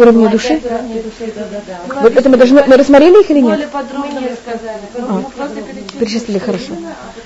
[0.00, 0.60] уровни души?
[2.02, 3.68] Вот это мы должны, мы рассмотрели их или нет?
[3.72, 5.22] А,
[5.98, 6.72] перечислили, хорошо.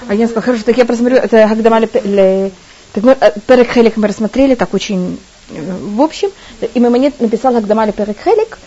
[0.09, 4.07] А я сказала, хорошо, так я просмотрю, это Хагдамали, так мы, э, Перек Хелик мы
[4.07, 5.19] рассмотрели, так очень
[5.51, 6.31] э, в общем,
[6.75, 8.59] и Маймонид написал Хагдамали Перек Хелик,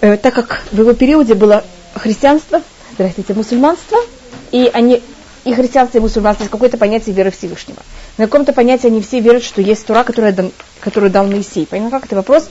[0.00, 1.64] э, так как в его периоде было
[1.94, 2.62] христианство,
[2.94, 3.98] здравствуйте, мусульманство,
[4.52, 5.02] и они
[5.44, 7.78] и христианство, и мусульманство есть какое-то понятие веры Всевышнего.
[8.18, 11.66] На каком-то понятии они все верят, что есть Тура, которая дан, которую дал Моисей.
[11.66, 12.48] Понимаете, как это вопрос?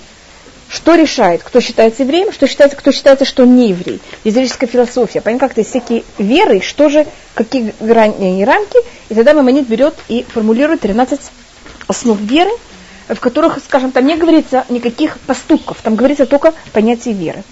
[0.69, 3.99] Что решает, кто считается евреем, что считается, кто считается, что не еврей.
[4.23, 5.19] Языческая философия.
[5.19, 8.77] Понимаете, как это есть всякие веры, что же, какие грани и рамки.
[9.09, 11.19] И тогда Мамонит берет и формулирует 13
[11.87, 12.51] основ веры,
[13.07, 17.43] в которых, скажем, там не говорится никаких поступков, там говорится только понятие веры.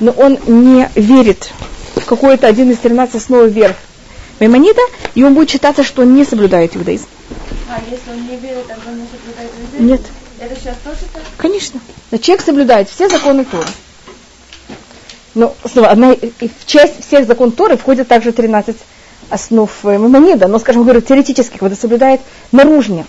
[0.00, 1.52] но он не верит
[1.94, 3.76] в какой-то один из 13 основ вер
[4.40, 4.80] Маймонида,
[5.14, 7.06] и он будет считаться, что он не соблюдает иудаизм.
[7.68, 9.86] А если он не верит, тогда не соблюдает иудаизм?
[9.86, 10.00] Нет.
[10.40, 11.22] Это сейчас тоже так?
[11.36, 11.80] Конечно.
[12.10, 13.68] Но человек соблюдает все законы Торы.
[15.34, 18.76] Но снова, одна, в часть всех законов Торы входит также 13
[19.28, 23.06] основ э, Маймонида, но, скажем, говорю, теоретически, когда соблюдает наружнее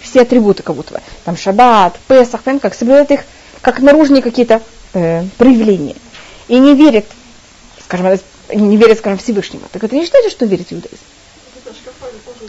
[0.00, 3.20] все атрибуты как будто там шаббат, песах, понимаете, как соблюдает их
[3.60, 4.62] как наружные какие-то
[4.94, 5.96] э, проявления
[6.48, 7.06] и не верит,
[7.86, 8.18] скажем,
[8.52, 11.02] не верит, скажем, Всевышнему, так это не считается, что верит иудаизм?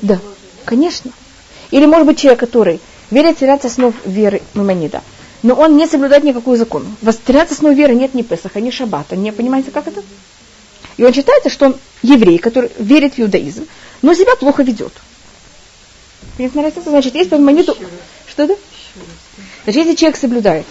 [0.02, 0.20] Да,
[0.66, 1.12] конечно.
[1.72, 2.80] Или, может быть, человек, который
[3.12, 5.04] верит в 13 основ веры Мамонида,
[5.44, 6.86] но он не соблюдает никакой закон.
[7.02, 9.16] В 13 основ веры нет ни Песаха, ни Шаббата.
[9.16, 10.04] Не понимаете, как это?
[10.98, 13.68] И он считается, что он еврей, который верит в иудаизм,
[14.02, 14.94] но себя плохо ведет.
[16.38, 17.78] Понимаете, значит, если он монету...
[18.28, 18.58] Что это?
[19.64, 20.66] Значит, если человек соблюдает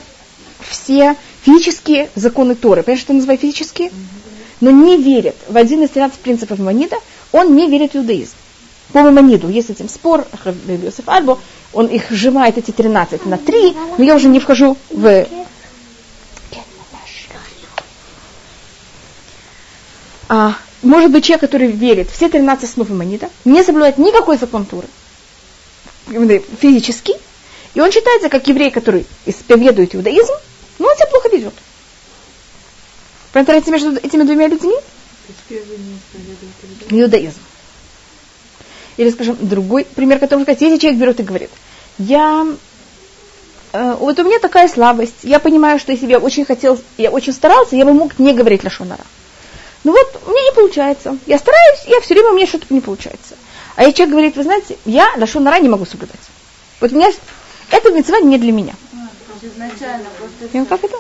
[0.69, 2.83] все физические законы Торы.
[2.83, 3.91] Понимаешь, что называют физические?
[4.61, 6.97] Но не верит в один из 13 принципов Манида,
[7.33, 8.35] он не верит в иудаизм.
[8.93, 10.27] По Мамониду есть с этим спор,
[10.67, 11.39] Йосиф Альбо,
[11.73, 15.27] он их сжимает, эти 13 на 3, но я уже не вхожу в...
[20.29, 24.89] А, может быть, человек, который верит все 13 основ Манида, не соблюдает никакой закон Торы,
[26.61, 27.15] физический,
[27.75, 30.33] и он считается как еврей, который исповедует иудаизм,
[30.79, 31.55] но он себя плохо ведет.
[33.45, 34.75] Понятно между этими двумя людьми?
[36.89, 37.39] Иудаизм.
[38.97, 41.51] Или, скажем, другой пример, который сказать, если человек берет и говорит,
[41.99, 42.47] я,
[43.75, 47.11] э, вот у меня такая слабость, я понимаю, что если бы я очень хотел, я
[47.11, 49.05] очень старался, я бы мог не говорить лошонара.
[49.85, 51.19] Ну вот, у меня не получается.
[51.27, 53.35] Я стараюсь, я все время, у меня что-то не получается.
[53.75, 56.21] А если человек говорит, вы знаете, я лошонара не могу соблюдать.
[56.81, 57.11] Вот у меня,
[57.71, 58.73] это мецва не для меня
[59.43, 60.65] изначально просто...
[60.65, 60.97] как это?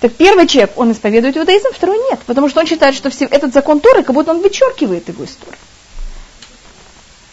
[0.00, 3.54] Так первый человек, он исповедует иудаизм, второй нет, потому что он считает, что все, этот
[3.54, 5.56] закон Торы, как будто он вычеркивает его из Торы.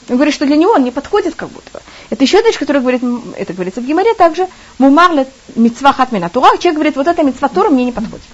[0.09, 1.81] Он говорит, что для него он не подходит как будто.
[2.09, 3.01] Это еще одна вещь, которая говорит,
[3.37, 4.47] это говорится в Гимаре также,
[4.77, 8.25] мумарлет мецва хатмина Тура, человек говорит, вот эта мецва Тора мне не подходит.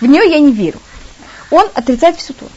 [0.00, 0.80] В нее я не верю.
[1.50, 2.50] Он отрицает всю Тору.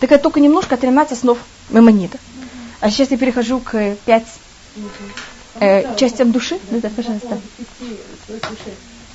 [0.00, 1.38] Так это только немножко 13 основ
[1.70, 2.18] Мемонида.
[2.80, 4.26] А сейчас я перехожу к пять
[5.60, 6.58] э, частям души.
[6.70, 7.38] Да, да, пожалуйста.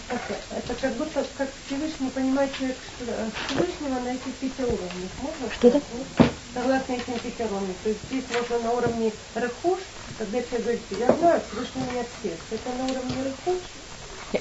[0.10, 2.78] Это как будто как Всевышний понимает человек
[3.48, 5.10] Всевышнего на этих пяти уровнях.
[5.22, 5.54] Можно?
[5.54, 5.82] Что это?
[6.54, 7.76] Согласно этим пяти уровням.
[7.84, 9.80] То есть здесь можно на уровне рахуш,
[10.18, 12.44] когда человек говорит, я знаю, Всевышний у меня в сердце.
[12.52, 13.62] Это на уровне рахуш.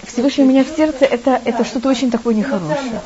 [0.06, 1.42] Всевышний у меня в сердце это, да.
[1.44, 3.00] это что-то очень такое нехорошее.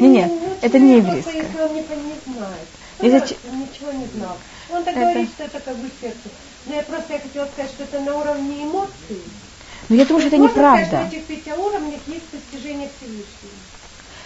[0.00, 0.32] Не, нет,
[0.62, 1.42] это не еврейское.
[1.42, 2.68] Если он не, не знает.
[3.00, 3.36] Ну, Если...
[3.52, 4.36] ничего не знал.
[4.70, 5.00] Он так это...
[5.00, 6.18] говорит, что это как бы сердце.
[6.66, 9.20] Но я просто я хотела сказать, что это на уровне эмоций.
[9.88, 10.86] Но я думаю, что это неправда.
[10.86, 13.52] Сказать, что этих пяти уровнях есть постижение Всевышнего.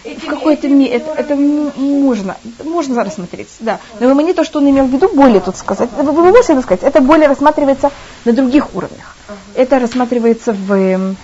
[0.05, 3.81] Этим, в какой-то мере это, это можно, можно рассмотреть, да.
[3.99, 5.89] Но не то, что он имел в виду, более тут сказать.
[5.91, 7.91] Вы, вы можете сказать, это более рассматривается
[8.23, 9.17] на других уровнях.
[9.27, 9.37] Ага.
[9.55, 11.15] Это рассматривается в,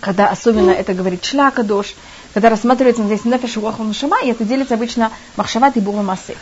[0.00, 1.94] когда особенно это говорит шляка дождь,
[2.34, 6.34] когда рассматривается здесь нефеш уахун шама, и это делится обычно махшават и массы.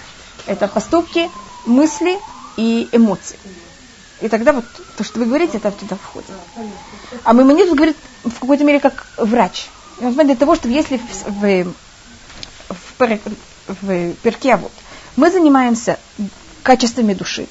[0.47, 1.31] Это поступки,
[1.67, 2.19] мысли
[2.57, 3.39] и эмоции.
[4.25, 4.65] И тогда вот
[4.97, 6.31] то, что вы говорите, это туда входит.
[7.25, 9.67] А Маймонидус говорит в какой-то мере как врач.
[10.01, 11.75] Для того, чтобы если в,
[12.71, 13.19] в,
[13.69, 14.73] в, перке вот,
[15.17, 15.99] мы занимаемся
[16.63, 17.47] качествами души,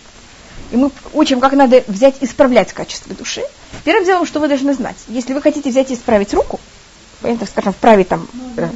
[0.72, 3.44] и мы учим, как надо взять и исправлять качество души,
[3.84, 6.60] первым делом, что вы должны знать, если вы хотите взять и исправить руку,
[7.22, 8.28] так скажем, вправить там,
[8.58, 8.68] э,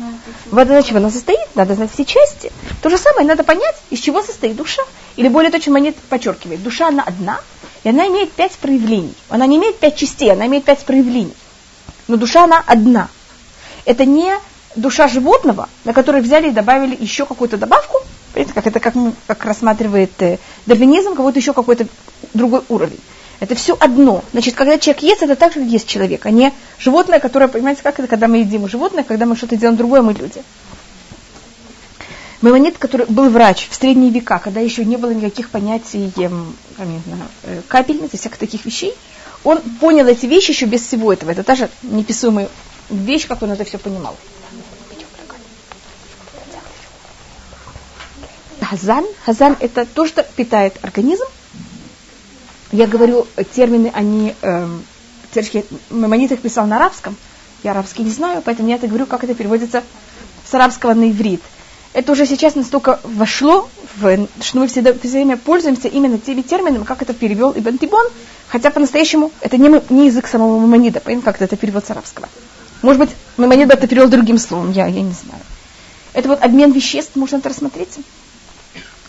[0.80, 2.52] из чего она состоит, надо знать все части.
[2.82, 4.84] То же самое, надо понять, из чего состоит душа.
[5.18, 7.42] Или более точно, монет подчеркивает, душа она одна,
[7.84, 9.14] и она имеет пять проявлений.
[9.30, 11.34] Она не имеет пять частей, она имеет пять проявлений.
[12.08, 13.10] Но душа она одна.
[13.86, 14.34] Это не
[14.76, 18.00] душа животного, на которой взяли и добавили еще какую-то добавку,
[18.34, 18.94] понимаете, как это как,
[19.26, 21.88] как рассматривает э, дарвинизм, как будто еще какой-то
[22.34, 23.00] другой уровень.
[23.40, 24.24] Это все одно.
[24.32, 27.82] Значит, когда человек ест, это так же, как есть человек, а не животное, которое, понимаете,
[27.84, 30.42] как это, когда мы едим животное, когда мы что-то делаем другое, мы люди.
[32.42, 37.62] Мемонит, который был врач в средние века, когда еще не было никаких понятий эм, э,
[37.68, 38.94] капельницы, всяких таких вещей,
[39.44, 41.32] он понял эти вещи еще без всего этого.
[41.32, 42.50] Это тоже неписуемая
[42.90, 44.16] вещь, как он это все понимал.
[48.62, 49.06] Хазан.
[49.26, 51.24] Хазан это то, что питает организм.
[52.72, 53.26] Я говорю,
[53.56, 54.68] термины, они, э,
[55.90, 57.16] Мамонит их писал на арабском.
[57.64, 59.84] Я арабский не знаю, поэтому я это говорю, как это переводится
[60.46, 61.42] с арабского на иврит.
[61.98, 66.84] Это уже сейчас настолько вошло, в, что мы все, все время пользуемся именно теми терминами,
[66.84, 68.06] как это перевел Ибн Тибон,
[68.50, 72.30] хотя по-настоящему это не, не язык самого Мамонида, понятно, как это перевод с арабского.
[72.84, 75.42] Может быть, Мамонид это перевел другим словом, я, я не знаю.
[76.14, 77.98] Это вот обмен веществ, можно это рассмотреть.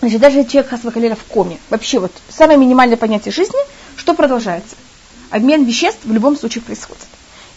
[0.01, 3.59] Значит, даже человек Хасвакалера в коме, вообще вот самое минимальное понятие жизни,
[3.99, 4.77] что продолжается?
[5.29, 7.05] Обмен веществ в любом случае происходит.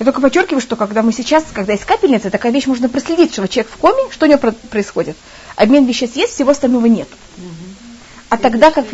[0.02, 3.48] Я только подчеркиваю, что когда мы сейчас, когда есть капельница, такая вещь можно проследить, что
[3.48, 4.40] человек в коме, что у него
[4.72, 5.16] происходит.
[5.56, 7.08] Обмен веществ есть, всего остального нет.
[8.30, 8.88] А тогда как...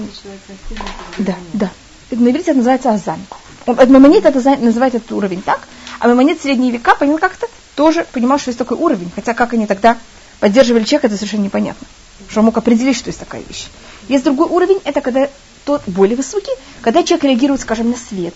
[1.17, 1.71] Да, да.
[2.11, 3.25] На иврите это называется азан.
[3.65, 5.69] Мамонит это называет этот уровень так,
[5.99, 9.09] а мамонит средние века понял как-то, тоже понимал, что есть такой уровень.
[9.15, 9.97] Хотя как они тогда
[10.41, 11.87] поддерживали человека, это совершенно непонятно
[12.29, 13.67] что он мог определить, что есть такая вещь.
[14.09, 15.29] Есть другой уровень, это когда
[15.63, 16.51] тот более высокий,
[16.81, 18.33] когда человек реагирует, скажем, на свет,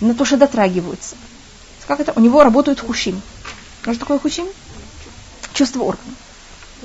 [0.00, 1.16] на то, что дотрагиваются.
[1.86, 2.12] Как это?
[2.16, 3.20] У него работают хушим.
[3.82, 4.46] Что такое хушим?
[5.52, 6.14] Чувство органов.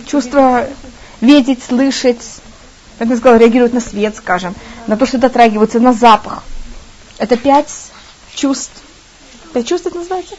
[0.05, 0.67] Чувство
[1.21, 2.23] видеть, слышать,
[2.97, 4.55] как я сказала, реагируют на свет, скажем,
[4.87, 6.43] на то, что дотрагиваются, на запах.
[7.17, 7.73] Это пять
[8.33, 8.81] чувств.
[9.53, 10.35] Пять чувств это называется?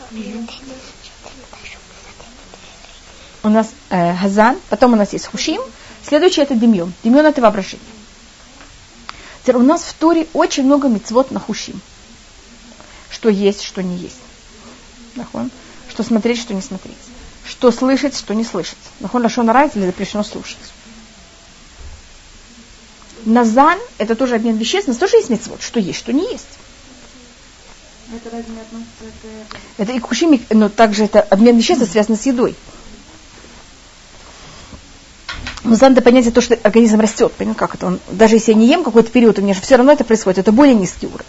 [3.42, 5.60] У нас э, газан, потом у нас есть хушим,
[6.06, 6.92] Следующее это демьон.
[7.04, 7.86] Демьон это воображение.
[9.42, 11.80] Теперь у нас в Торе очень много мецвод на хушим.
[13.10, 14.20] Что есть, что не есть.
[15.16, 15.50] Нахон.
[15.88, 16.96] Что смотреть, что не смотреть.
[17.44, 18.78] Что слышать, что не слышать.
[19.00, 20.58] Нахон лашон нравится или запрещено слушать.
[23.24, 26.46] Назан– это тоже обмен веществ, но тоже есть мецвод, что есть, что не есть.
[28.14, 29.80] Это разве не относится к...
[29.80, 32.56] Это и кушим, но также это обмен веществ связан с едой.
[35.62, 37.32] Но надо понять то, что организм растет.
[37.32, 37.86] Понимаете, как это?
[37.86, 40.38] Он, даже если я не ем какой-то период, у меня же все равно это происходит.
[40.38, 41.26] Это более низкий уровень.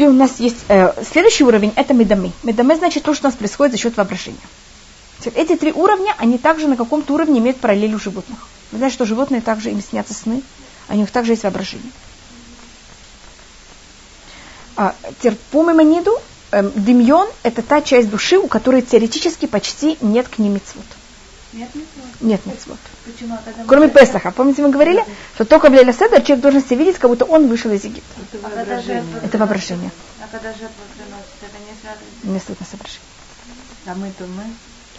[0.00, 2.32] И у нас есть э, следующий уровень, это медамы.
[2.42, 4.38] Медамы значит то, что у нас происходит за счет воображения.
[5.34, 8.48] Эти три уровня, они также на каком-то уровне имеют параллель у животных.
[8.72, 10.42] Вы знаете, что животные также им снятся сны,
[10.88, 11.92] а у них также есть воображение.
[14.74, 14.94] А,
[15.50, 16.12] по Маймониду,
[16.50, 20.86] э, демьон– это та часть души, у которой теоретически почти нет к ним мецвод.
[21.52, 22.04] Нет митцвот?
[22.20, 22.78] Нет митцвот.
[23.04, 23.34] Почему?
[23.34, 24.30] А Кроме Песаха.
[24.30, 25.04] Помните, мы говорили,
[25.34, 28.20] что только в Леля Седер человек должен себя видеть, как будто он вышел из Египта.
[28.32, 29.04] Это воображение.
[29.22, 29.90] Это воображение.
[30.22, 32.34] А когда жертву приносит, это не связано?
[32.34, 33.10] Не связано с воображением.
[33.86, 34.44] А мы то мы?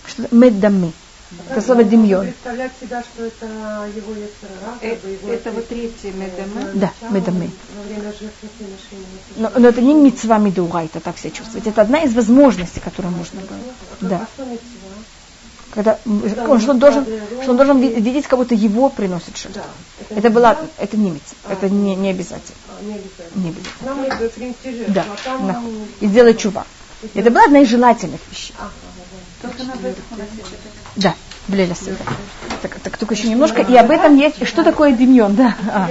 [0.08, 0.92] Что мы да мы.
[1.50, 2.26] Это слово демьон.
[2.26, 3.46] Представлять себя, что это
[3.96, 4.98] его яцерара, э,
[5.34, 6.72] Это вот третье медамы?
[6.74, 7.50] Да, медамы.
[7.78, 8.14] Во время.
[9.38, 11.66] Но, но это не мецва медура, это так себя чувствовать.
[11.66, 14.10] Это одна из возможностей, которую можно было.
[14.10, 14.28] Да.
[14.38, 14.42] А
[15.72, 17.06] когда он, что он должен,
[17.42, 19.56] что он должен видеть, как будто его приносит шерсть.
[19.56, 19.64] Да,
[20.10, 22.58] это, это была, это немец, а, это не, не обязательно.
[22.70, 23.44] А, не обязательно.
[23.44, 24.94] Не обязательно.
[24.94, 25.64] Да, а
[26.00, 26.66] и сделать чува.
[27.16, 28.54] Это была одна из желательных вещей.
[30.96, 31.16] Да,
[31.48, 31.76] Блеля
[32.62, 33.62] так, так только еще немножко.
[33.62, 34.46] И об этом есть.
[34.48, 35.36] Что такое демьон?
[35.36, 35.56] Да.
[35.68, 35.90] А,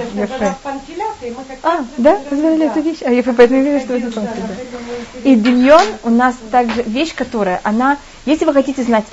[1.63, 2.99] а да, позволили эту вещь.
[3.01, 4.29] А я поэтому вижу, что это да.
[5.23, 9.05] И демьон у нас также вещь, которая, она, если вы хотите знать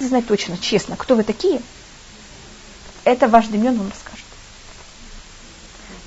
[0.00, 1.60] не знать точно, честно, кто вы такие,
[3.04, 4.24] это ваш Демьон вам расскажет.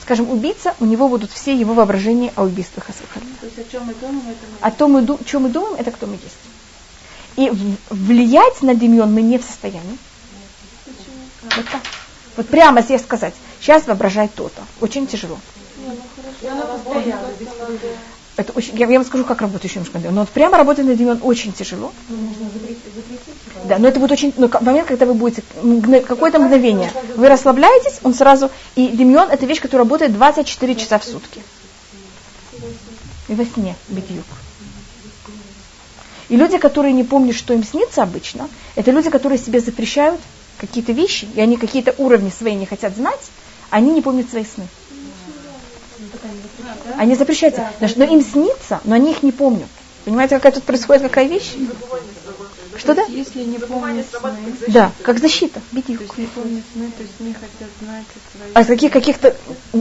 [0.01, 3.25] Скажем, убийца, у него будут все его воображения о убийствах Асахаля.
[3.39, 4.67] То есть о чем мы думаем, это мы...
[4.67, 6.35] О том, мы, чем мы думаем, это кто мы есть.
[7.35, 7.51] И
[7.89, 9.97] влиять на Демьон мы не в состоянии.
[11.43, 11.81] Вот так.
[12.35, 14.63] Вот прямо здесь сказать, сейчас воображай то-то.
[14.81, 15.37] Очень тяжело.
[18.35, 19.99] Это очень, я, я вам скажу, как работает еще немножко.
[20.11, 21.91] Но вот прямо работать на демон очень тяжело.
[23.69, 25.43] Да, но это будет очень, ну, момент, когда вы будете,
[26.01, 31.03] какое-то мгновение, вы расслабляетесь, он сразу, и демион это вещь, которая работает 24 часа в
[31.03, 31.43] сутки.
[33.27, 34.25] И во сне, битюк.
[36.29, 40.19] И люди, которые не помнят, что им снится обычно, это люди, которые себе запрещают
[40.57, 43.21] какие-то вещи, и они какие-то уровни свои не хотят знать,
[43.69, 44.67] они не помнят свои сны.
[46.97, 47.69] Они запрещаются.
[47.97, 49.69] Но им снится, но они их не помнят.
[50.05, 51.53] Понимаете, какая тут происходит какая вещь?
[52.79, 53.03] Что да?
[53.09, 54.31] Если не помнят сны,
[54.67, 55.59] Да, как защита.
[55.59, 56.01] то Бедюк.
[56.01, 58.55] есть не помнят сны, то есть не хотят знать о своих.
[58.55, 59.35] О каких, каких-то,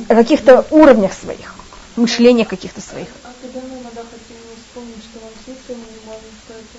[0.09, 1.55] о каких-то уровнях своих,
[1.97, 3.09] мышления каких-то своих.
[3.23, 6.79] А когда мы иногда хотим не вспомнить, что вам снится, мы не можем, что это?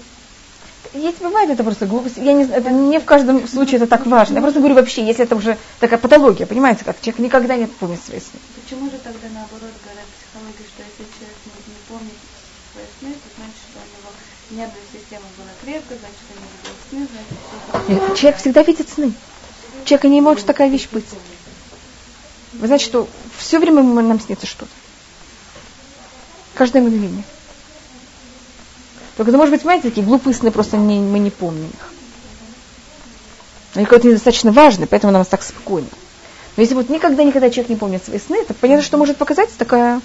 [0.93, 2.17] Есть бывает это просто глупость.
[2.17, 4.35] Я не, знаю, это не в каждом случае это так важно.
[4.35, 8.03] Я просто говорю вообще, если это уже такая патология, понимаете, как человек никогда не помнит
[8.03, 8.39] свои сны.
[8.61, 12.19] Почему же тогда наоборот говорят в психологии, что если человек не, не помнит
[12.73, 14.09] свои сны, то значит, что у него
[14.49, 14.73] система
[15.61, 19.13] крепкая, значит, он не видел сны, значит, Человек всегда видит сны.
[19.85, 21.05] Человека не может такая вещь быть.
[22.53, 24.71] Вы знаете, что все время нам снится что-то.
[26.55, 27.23] Каждое мгновение.
[29.15, 31.93] Только это может быть, понимаете, такие глупые сны, просто не, мы не помним их.
[33.75, 35.89] Они какой-то недостаточно важны, поэтому нам так спокойно.
[36.55, 40.01] Но если вот никогда-никогда человек не помнит свои сны, то понятно, что может показать такая...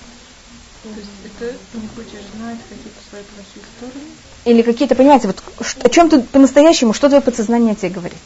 [0.84, 4.04] То есть это не хочешь знать какие-то свои плохие стороны?
[4.44, 5.42] Или какие-то, понимаете, вот
[5.82, 8.18] о чем ты по-настоящему, что твое подсознание тебе говорит.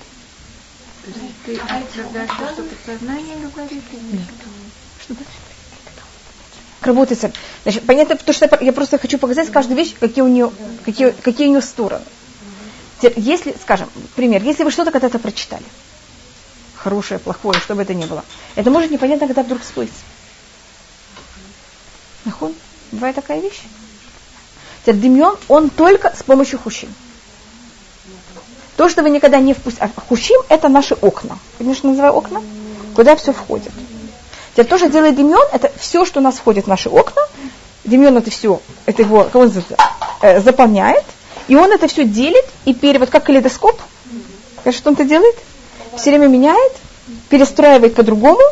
[1.04, 4.20] То есть ты утверждаешь, то, что подсознание говорит, или
[5.00, 5.14] что?
[6.80, 10.22] Как работает с- Значит, понятно, потому что я- я просто хочу показать каждую вещь, какие
[10.22, 10.52] у нее,
[10.84, 12.04] какие, какие у нее стороны.
[13.16, 15.64] Если, скажем, пример, если вы что-то когда-то прочитали,
[16.74, 18.24] хорошее, плохое, что бы это ни было,
[18.56, 19.92] это может непонятно, когда вдруг всплыть.
[22.28, 22.54] Нахон?
[22.92, 23.62] Бывает такая вещь.
[24.86, 26.94] Дымьон, он только с помощью хущим.
[28.76, 29.84] То, что вы никогда не впустите.
[29.84, 31.38] А хущим– это наши окна.
[31.58, 32.42] Понимаешь, что называю окна?
[32.94, 33.72] Куда все входит.
[34.52, 37.22] Теперь то, что делает Демьон, это все, что у нас входит в наши окна.
[37.84, 39.52] Демьон это все, это его, как он
[40.22, 41.04] э, заполняет.
[41.48, 43.80] И он это все делит и перевод, как калейдоскоп.
[44.62, 45.36] Знаешь, что он это делает?
[45.96, 46.72] Все время меняет,
[47.28, 48.42] перестраивает по-другому.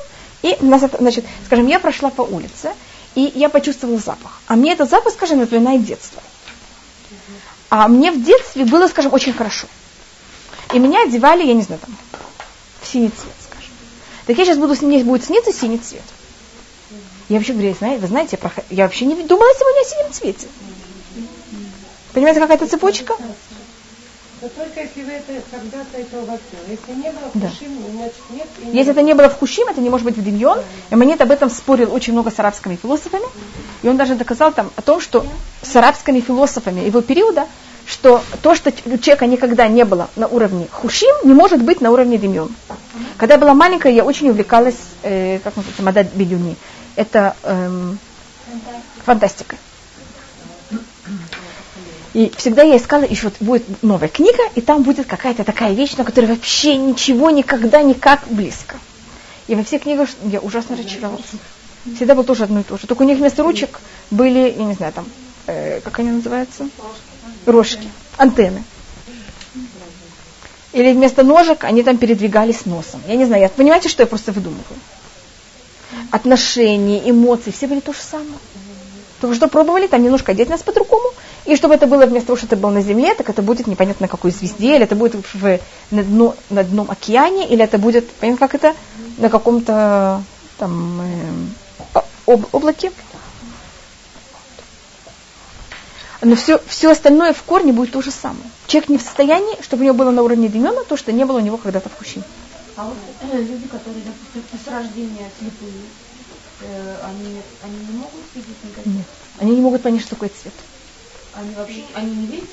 [0.42, 2.70] И, у нас значит, скажем, я прошла по улице,
[3.16, 4.40] и я почувствовала запах.
[4.46, 6.22] А мне этот запах, скажем, напоминает детство.
[7.70, 9.66] А мне в детстве было, скажем, очень хорошо.
[10.72, 11.96] И меня одевали, я не знаю, там,
[12.82, 13.70] в синий цвет, скажем.
[14.26, 16.02] Так я сейчас буду, мне будет сниться синий цвет.
[17.28, 18.38] Я вообще говорю, знаете, вы знаете,
[18.70, 20.48] я, вообще не думала сегодня о синем цвете.
[22.12, 23.16] Понимаете, какая это цепочка?
[24.42, 26.38] Но только если вы это когда-то это было.
[26.68, 27.48] Если не было, Да.
[27.48, 28.46] пушим, значит нет.
[28.62, 30.58] и не Если это не было в Хушим, это не может быть в Демьон.
[30.90, 33.24] И Манет об этом спорил очень много с арабскими философами.
[33.82, 35.24] И он даже доказал там о том, что
[35.62, 37.46] с арабскими философами его периода,
[37.86, 41.90] что то, что у человека никогда не было на уровне Хушим, не может быть на
[41.90, 42.54] уровне Демьон.
[43.16, 46.56] Когда я была маленькая, я очень увлекалась, э, как называется, Мадад Бедюни.
[46.96, 47.98] Это эм,
[49.04, 49.56] фантастика.
[52.16, 55.96] И всегда я искала, еще вот будет новая книга, и там будет какая-то такая вещь,
[55.98, 58.78] на которой вообще ничего никогда никак близко.
[59.48, 61.26] И во всех книгах я ужасно разочаровалась.
[61.94, 62.86] Всегда было тоже одно и то же.
[62.86, 63.80] Только у них вместо ручек
[64.10, 65.04] были, я не знаю, там,
[65.46, 66.70] э, как они называются?
[67.44, 68.64] Рожки, антенны.
[70.72, 73.02] Или вместо ножек они там передвигались носом.
[73.06, 74.64] Я не знаю, я, понимаете, что я просто выдумываю?
[76.10, 78.38] Отношения, эмоции, все были то же самое.
[79.20, 81.10] Только что пробовали там немножко одеть нас по-другому.
[81.46, 84.04] И чтобы это было вместо того, что это было на Земле, так это будет непонятно
[84.04, 85.58] на какой звезде, или это будет в,
[85.90, 88.76] на, дно, на дном океане, или это будет, понятно, как это,
[89.16, 90.22] на каком-то
[90.58, 91.00] там
[91.94, 92.92] э, об- облаке.
[96.22, 98.44] Но все, все остальное в корне будет то же самое.
[98.66, 101.38] Человек не в состоянии, чтобы у него было на уровне Демена то, что не было
[101.38, 102.24] у него когда-то в Хущине.
[102.76, 102.96] А вот
[103.32, 105.72] э, люди, которые, допустим, с рождения слепые,
[106.60, 108.92] э, они, они не могут видеть никаких?
[108.92, 109.06] Нет.
[109.38, 110.54] Они не могут понять, что такое цвет.
[111.34, 112.48] Они вообще, они не видят?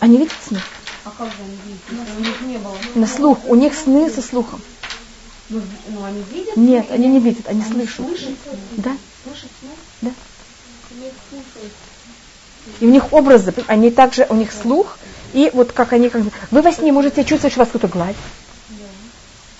[0.00, 0.60] Они видят сны.
[1.04, 2.76] А как же они видят, если у них не было?
[2.94, 3.38] На слух.
[3.46, 4.60] У них сны со слухом.
[5.50, 6.56] Ну, ну, они видят?
[6.56, 8.06] Нет, они не видят, они слышат.
[8.06, 8.30] Слышат?
[8.76, 9.68] Да, Слышат, ну?
[10.02, 10.12] да.
[12.80, 14.98] И у них образы, они также, у них слух,
[15.32, 18.16] и вот как они, как вы во сне можете чувствовать, что вас кто-то гладит.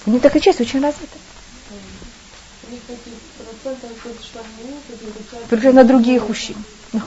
[0.07, 1.17] У них такая часть очень развита.
[5.49, 6.55] Только на другие хущи.
[6.93, 7.01] Ну,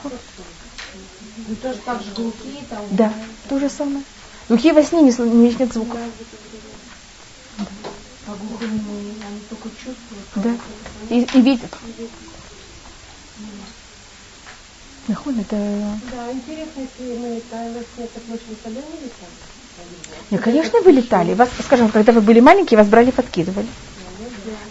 [1.61, 2.85] тоже так же глухие там.
[2.91, 3.13] Да,
[3.49, 4.03] то же самое.
[4.49, 5.97] Глухие во сне не, не нет звука.
[8.25, 8.35] А
[9.49, 10.25] только чувствуют.
[10.35, 10.55] Да.
[11.09, 11.71] И, и видят.
[15.07, 15.55] Нахон, это...
[16.11, 19.33] Да, интересно, если мы летаем во сне, так мы никогда не летаем.
[20.31, 21.33] Не, конечно, вы летали.
[21.33, 23.67] Вас, скажем, когда вы были маленькие, вас брали, подкидывали.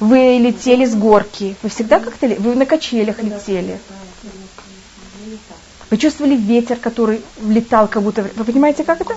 [0.03, 1.55] Вы летели с горки.
[1.63, 2.27] Вы всегда как-то...
[2.27, 3.79] Вы на качелях летели.
[5.91, 8.23] Вы чувствовали ветер, который летал как будто...
[8.35, 9.17] Вы понимаете, как это?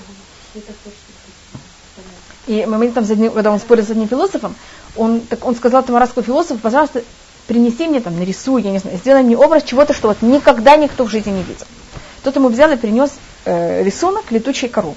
[2.46, 4.56] И мы там, когда он спорил с одним философом,
[4.96, 7.02] он, так, он сказал этому арабскому философу, пожалуйста,
[7.48, 11.06] принеси мне там, нарисуй, я не знаю, сделай мне образ чего-то, что вот никогда никто
[11.06, 11.66] в жизни не видел.
[12.24, 13.10] Тот ему взял и принес
[13.46, 14.94] э, рисунок летучей коровы.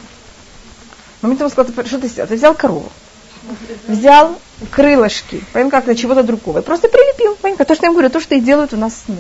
[1.23, 2.29] момент он сказал, что ты сделал?
[2.29, 2.93] Ты взял корову,
[3.87, 4.39] взял
[4.71, 8.35] крылышки, понятно, как-то чего-то другого, и просто прилепил, понятно, то, что я говорю, то, что
[8.35, 9.19] и делают у нас сны.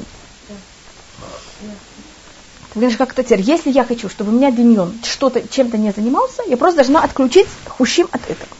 [2.75, 6.43] Ты как это теперь, если я хочу, чтобы у меня Демьон что-то, чем-то не занимался,
[6.47, 8.51] я просто должна отключить хущим от этого.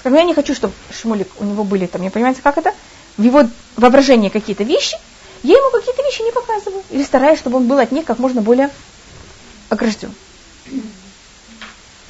[0.00, 2.74] Скажем, я не хочу, чтобы Шмулик, у него были там, не понимаете, как это,
[3.16, 3.44] в его
[3.76, 4.96] воображении какие-то вещи,
[5.42, 6.82] я ему какие-то вещи не показываю.
[6.90, 8.70] Или стараюсь, чтобы он был от них как можно более
[9.68, 10.14] огражден.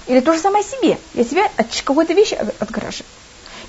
[0.06, 0.98] Или то же самое себе.
[1.14, 3.06] Я себя от какой-то вещи отгораживаю.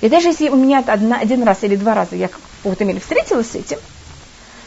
[0.00, 3.50] И даже если у меня одна, один раз или два раза я в какой-то встретилась
[3.50, 3.78] с этим,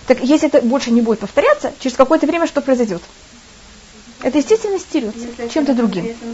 [0.08, 3.02] так если это больше не будет повторяться, через какое-то время что произойдет?
[4.26, 6.04] Это естественно стерется чем-то другим.
[6.04, 6.26] Если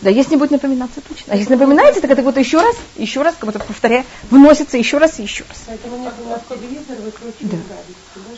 [0.00, 1.34] да, если не будет напоминаться, точно.
[1.34, 4.96] А если напоминается, так это вот еще раз, еще раз, как будто повторяя, вносится еще
[4.96, 5.64] раз и еще раз.
[5.66, 6.96] Поэтому не было телевизор,
[7.40, 7.58] да.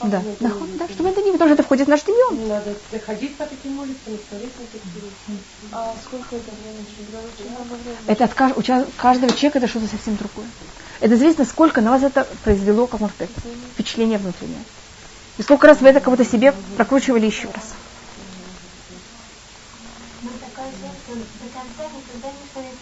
[0.02, 2.00] Да, да, да, чтобы это не, потому что это входит в наш.
[2.06, 2.74] Не надо
[3.06, 5.10] ходить по таким улицам, смотреть на такие
[5.70, 7.94] А сколько это времени?
[8.08, 10.48] Это от каждого, человека это что-то совсем другое.
[10.98, 13.32] Это зависит, насколько на вас это произвело, как можно сказать,
[13.74, 14.64] впечатление внутреннее.
[15.38, 17.75] И сколько раз вы это кого-то себе прокручивали еще раз.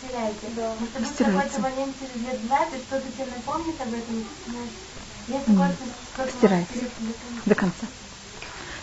[0.03, 0.47] Теряете.
[0.57, 0.75] Да.
[0.99, 4.26] Но чтобы в какой-то момент через лет 20 что-то тебе напомнит об этом,
[5.26, 5.73] такое,
[6.14, 6.75] что Стирается.
[7.47, 7.87] До конца.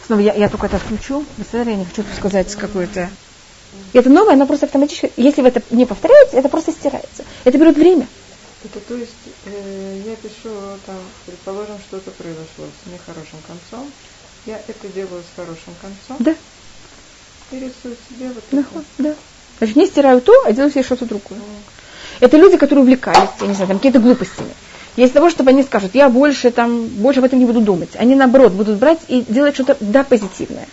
[0.05, 1.25] Снова я, я только это отключу.
[1.53, 3.09] Я не хочу сказать какое-то...
[3.93, 5.13] Это новое, оно просто автоматически...
[5.15, 7.23] Если вы это не повторяете, это просто стирается.
[7.45, 8.07] Это берет время.
[8.63, 9.13] Это то есть
[9.45, 10.49] э, я пишу
[10.85, 13.91] там, предположим, что-то произошло с нехорошим концом.
[14.45, 16.17] Я это делаю с хорошим концом.
[16.19, 16.35] Да.
[17.51, 18.83] И рисую себе вот это.
[18.97, 19.15] Да.
[19.61, 21.39] Значит, не стираю то, а делаю себе что-то другое.
[22.19, 24.49] Это люди, которые увлекались, я не знаю, там какие-то глупостями.
[24.95, 27.91] Есть того, чтобы они скажут, я больше там, больше об этом не буду думать.
[27.93, 30.67] Они наоборот будут брать и делать что-то, да, позитивное.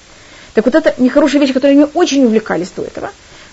[0.54, 3.11] Так вот это нехорошие вещи, которые они очень увлекались до этого.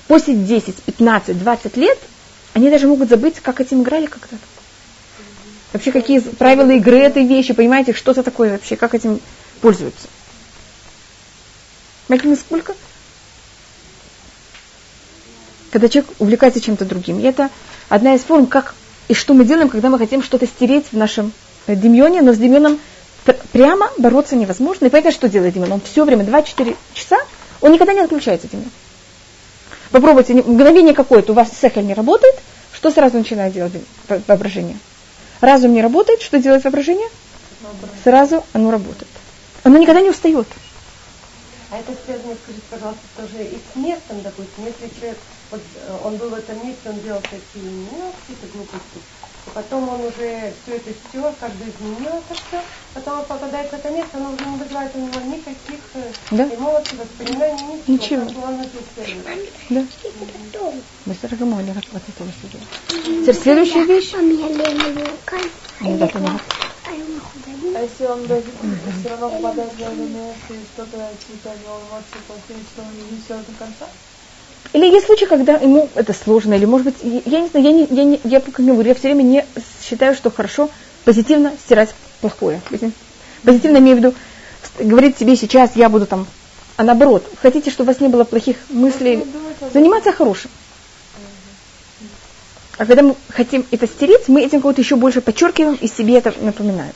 [0.07, 1.99] После 10, 15, 20 лет
[2.53, 4.37] они даже могут забыть, как этим играли когда-то.
[5.73, 9.19] Вообще, какие правила игры этой вещи, понимаете, что-то такое вообще, как этим
[9.59, 10.07] пользуются.
[12.07, 12.73] Понимаете, насколько?
[15.75, 17.19] Когда человек увлекается чем-то другим.
[17.19, 17.49] И это
[17.89, 18.75] одна из форм, как
[19.09, 21.33] и что мы делаем, когда мы хотим что-то стереть в нашем
[21.67, 22.79] э, демьоне, но с демьоном
[23.51, 24.85] прямо бороться невозможно.
[24.85, 25.73] И поэтому что делает демьон?
[25.73, 27.17] Он все время, 24 часа,
[27.59, 28.71] он никогда не отключается демьон.
[29.91, 32.35] Попробуйте, мгновение какое-то у вас сехель не работает,
[32.71, 33.73] что сразу начинает делать
[34.27, 34.77] воображение?
[35.41, 37.09] Разум не работает, что делает воображение?
[38.05, 39.11] Сразу оно работает.
[39.63, 40.47] Оно никогда не устает.
[41.69, 45.17] А это связано, скажите, пожалуйста, тоже и с местом, допустим, если человек
[45.51, 47.43] вот э, он был в этом месте, он делал такие
[48.19, 48.99] какие-то глупости.
[49.45, 52.61] И потом он уже все это стер, как бы изменилось все.
[52.93, 56.45] Потом он попадает в это место, оно уже не вызывает у него никаких э, да?
[56.45, 58.23] эмоций, воспоминаний, ничего.
[58.23, 58.39] Ничего.
[59.69, 60.73] Да.
[61.05, 62.23] Мастер Гамоли, как вот это
[62.87, 64.11] Теперь следующая вещь.
[65.81, 66.39] Да, поняла.
[66.87, 68.45] А если он даже
[68.99, 72.33] все равно попадает в это место и что-то какие-то эмоции, то
[72.81, 73.87] он не все до конца?
[74.75, 77.87] Или есть случаи, когда ему это сложно, или может быть, я не знаю, я, не,
[77.89, 79.45] я, не, я как не говорю, я все время не
[79.81, 80.69] считаю, что хорошо
[81.05, 82.59] позитивно стирать плохое.
[83.43, 84.13] Позитивно имею в виду,
[84.77, 86.27] говорить себе сейчас, я буду там,
[86.75, 89.23] а наоборот, хотите, чтобы у вас не было плохих мыслей,
[89.71, 90.51] заниматься хорошим.
[92.77, 96.33] А когда мы хотим это стереть, мы этим кого-то еще больше подчеркиваем и себе это
[96.41, 96.91] напоминаем.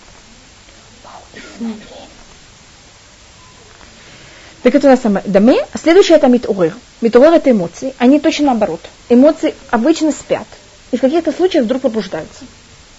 [4.63, 5.65] Так это у нас самое даме.
[5.71, 6.75] А следующее это митурер.
[7.01, 7.93] Митурер это эмоции.
[7.97, 8.81] Они точно наоборот.
[9.07, 10.47] Эмоции обычно спят.
[10.91, 12.43] И в каких-то случаях вдруг пробуждаются.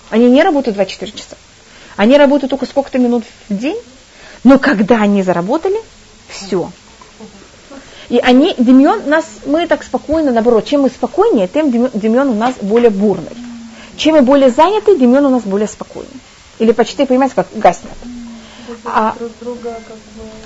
[0.08, 1.36] Они не работают 24 часа.
[1.96, 3.78] Они работают только сколько-то минут в день.
[4.42, 5.78] Но когда они заработали,
[6.28, 6.70] все.
[8.08, 12.54] И они, Демьон, нас, мы так спокойно, наоборот, чем мы спокойнее, тем Демьон у нас
[12.60, 13.36] более бурный.
[13.96, 16.08] Чем мы более заняты, Демьон у нас более спокойный.
[16.58, 17.92] Или почти, понимаете, как гаснет.
[18.84, 19.14] А,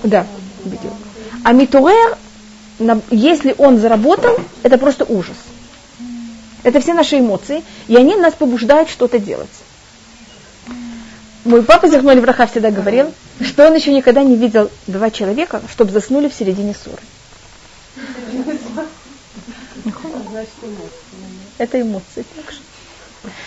[0.02, 0.26] да,
[1.44, 2.16] а митуэр,
[3.10, 5.36] если он заработал, это просто ужас.
[6.62, 9.50] Это все наши эмоции, и они нас побуждают что-то делать.
[11.44, 15.92] Мой папа Зихнули Враха всегда говорил, что он еще никогда не видел два человека, чтобы
[15.92, 17.02] заснули в середине ссоры.
[21.58, 22.24] Это эмоции.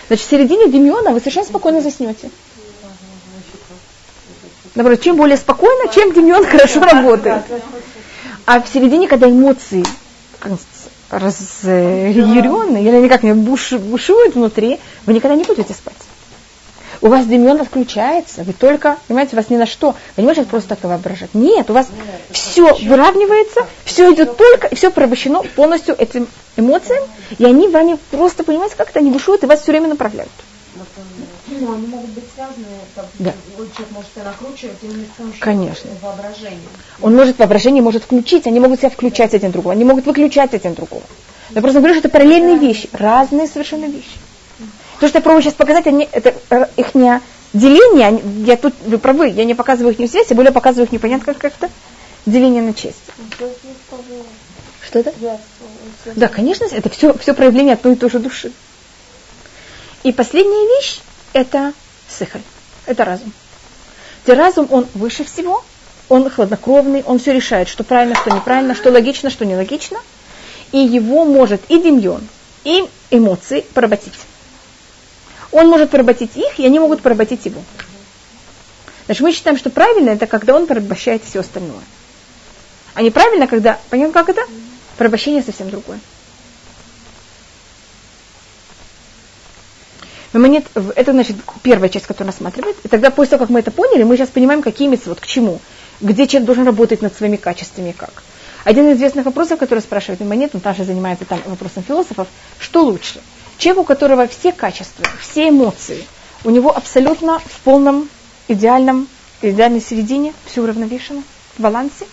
[0.06, 2.30] Значит, в середине Демиона вы совершенно спокойно заснете.
[4.78, 7.42] Наоборот, чем более спокойно, чем Демион хорошо работает.
[8.46, 9.84] А в середине, когда эмоции
[11.10, 15.96] разъяренные, или они как буш, бушуют внутри, вы никогда не будете спать.
[17.00, 20.68] у вас Демион отключается, вы только, понимаете, вас ни на что, вы не можете просто
[20.68, 21.34] так воображать.
[21.34, 21.88] Нет, у вас
[22.30, 27.02] все выравнивается, все идет только, и все порабощено полностью этим эмоциям,
[27.36, 30.30] и они вами просто, понимаете, как-то они бушуют и вас все время направляют.
[31.48, 33.32] Ну, они могут быть связаны, как Да.
[33.56, 35.90] человек может себя накручивать именно с помощью Конечно.
[36.02, 36.68] воображения.
[37.00, 40.74] Он может воображение может включить, они могут себя включать один другого, они могут выключать один
[40.74, 41.02] другого.
[41.50, 44.18] Я просто говорю, что это параллельные вещи, разные совершенно вещи.
[45.00, 46.34] То, что я пробую сейчас показать, они, это
[46.76, 47.20] их не
[47.52, 50.92] деление, я тут, вы правы, я не показываю их не связь, я более показываю их
[50.92, 51.70] непонятно как как-то
[52.26, 53.00] деление на части.
[54.86, 55.14] Что это?
[56.14, 58.52] Да, конечно, это все, все проявление одной и той же души.
[60.02, 61.00] И последняя вещь–
[61.32, 61.72] это
[62.08, 62.42] сыхаль,
[62.86, 63.32] это разум.
[64.24, 65.64] Где разум, он выше всего,
[66.08, 69.98] он хладнокровный, он все решает, что правильно, что неправильно, что логично, что нелогично.
[70.72, 72.26] И его может и демьон,
[72.64, 74.12] и эмоции поработить.
[75.50, 77.62] Он может поработить их, и они могут поработить его.
[79.06, 81.80] Значит, мы считаем, что правильно это когда он порабощает все остальное.
[82.94, 84.42] А неправильно, когда, понятно, как это?
[84.98, 86.00] Порабощение совсем другое.
[90.32, 92.76] В- это значит первая часть, которая рассматривает.
[92.84, 95.60] И тогда после того, как мы это поняли, мы сейчас понимаем, какие вот к чему,
[96.00, 98.22] где человек должен работать над своими качествами как.
[98.64, 103.20] Один из известных вопросов, который спрашивает Мемонет, он также занимается там вопросом философов, что лучше?
[103.56, 106.04] Человек, у которого все качества, все эмоции,
[106.44, 108.08] у него абсолютно в полном
[108.46, 109.08] идеальном,
[109.40, 111.22] идеальной середине, все уравновешено,
[111.56, 112.06] в балансе.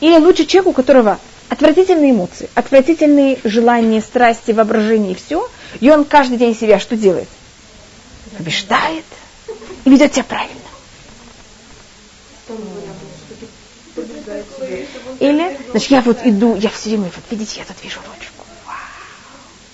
[0.00, 5.48] Или лучше человек, у которого отвратительные эмоции, отвратительные желания, страсти, воображения и все,
[5.80, 7.28] и он каждый день себя что делает?
[8.36, 9.04] Побеждает
[9.84, 10.54] и ведет себя правильно.
[15.18, 18.44] Или, значит, я вот иду, я все время, вот видите, я тут вижу ручку.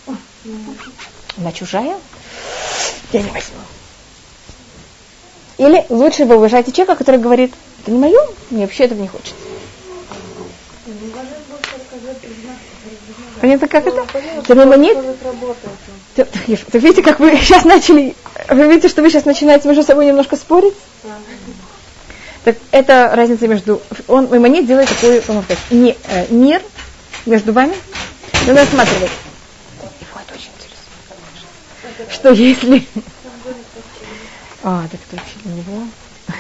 [0.07, 0.17] Вау.
[1.37, 1.99] Она чужая,
[3.13, 3.59] я не возьму.
[5.59, 9.35] Или лучше вы уважаете человека, который говорит, это не мое, мне вообще этого не хочется.
[13.45, 14.07] Понятно, как это?
[14.39, 14.97] Это мемонит?
[16.15, 18.17] Так, так, так видите, как вы сейчас начали,
[18.49, 20.73] вы видите, что вы сейчас начинаете между собой немножко спорить?
[22.45, 26.63] Так это разница между, он, мемонит делает такой, можно сказать, не, э, мир
[27.27, 27.75] между вами,
[28.47, 29.11] но рассматривает.
[30.01, 32.15] Его это очень интересно.
[32.15, 32.87] Что если...
[34.63, 35.87] А, так это вообще для него.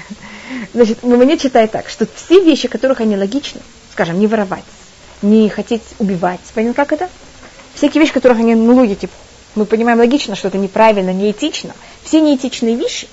[0.72, 3.60] Значит, Мемонит читает так, что все вещи, которых они логичны,
[3.92, 4.64] скажем, не воровать,
[5.24, 7.10] не хотеть убивать, понятно, как это?
[7.74, 9.08] Всякие вещи, которых они на логике,
[9.54, 13.08] мы понимаем логично, что это неправильно, неэтично, все неэтичные вещи,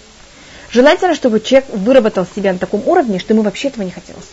[0.71, 4.27] желательно, чтобы человек выработал себя на таком уровне, что ему вообще этого не хотелось.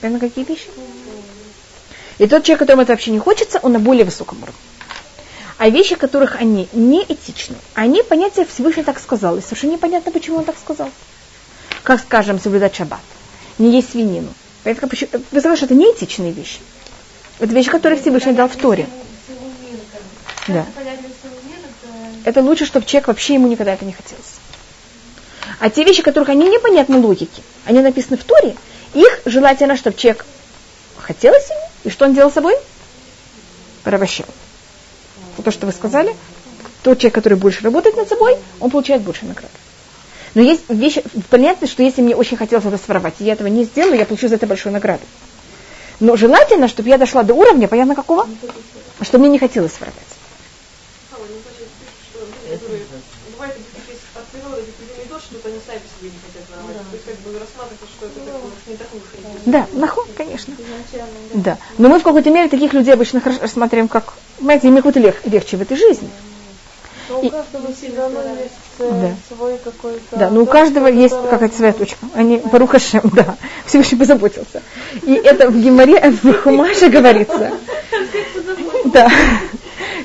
[0.00, 0.68] Понятно, какие вещи?
[2.18, 4.58] И тот человек, которому это вообще не хочется, он на более высоком уровне.
[5.56, 10.38] А вещи, которых они не этичны, они понятия Всевышний так сказал, и совершенно непонятно, почему
[10.38, 10.90] он так сказал.
[11.82, 13.00] Как, скажем, соблюдать шаббат,
[13.58, 14.34] не есть свинину.
[14.64, 16.58] Вы знаете, что это не этичные вещи.
[17.38, 18.86] Это вещи, которые Всевышний дал в Торе.
[20.48, 20.66] Да.
[22.24, 24.34] Это лучше, чтобы человек вообще ему никогда это не хотелось.
[25.60, 28.56] А те вещи, которых они непонятны логике, они написаны в Торе,
[28.94, 30.24] их желательно, чтобы человек
[30.96, 32.56] хотелось ему, и что он делал с собой?
[33.82, 34.26] Порабощал.
[35.44, 36.14] То, что вы сказали,
[36.82, 39.52] тот человек, который больше работает над собой, он получает больше награды.
[40.34, 43.64] Но есть вещи, понятно, что если мне очень хотелось это своровать, и я этого не
[43.64, 45.02] сделаю, я получу за это большую награду.
[46.00, 48.28] Но желательно, чтобы я дошла до уровня, понятно какого?
[49.00, 50.02] Что мне не хотелось своровать.
[52.46, 52.52] И
[59.46, 60.56] Да, нахуй, конечно.
[61.32, 61.58] Да.
[61.78, 65.20] Но мы в какой-то мере таких людей обычно хорошо рассматриваем как, понимаете, им как-то лег-
[65.24, 66.10] легче в этой жизни.
[67.08, 69.34] Но И- у каждого все равно есть э, Да.
[69.36, 70.16] свой какой-то...
[70.16, 71.96] Да, но у дом, каждого который- есть какая-то своя точка.
[72.14, 73.36] Они, Барухашем, да,
[73.66, 74.62] Всевышний позаботился.
[75.02, 77.52] И это в Геморе, в Хумаше говорится.
[78.86, 79.10] Да,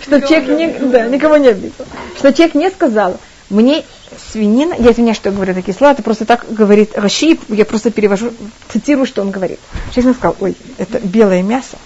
[0.02, 1.86] что человек не, да, никого не обидел.
[2.18, 3.18] Что человек не сказал,
[3.50, 3.86] мне
[4.32, 7.92] свинина, я извиняюсь, что я говорю такие слова, это просто так говорит Рашид, я просто
[7.92, 8.32] перевожу,
[8.72, 9.60] цитирую, что он говорит.
[9.96, 11.78] Честно сказал, ой, это белое мясо.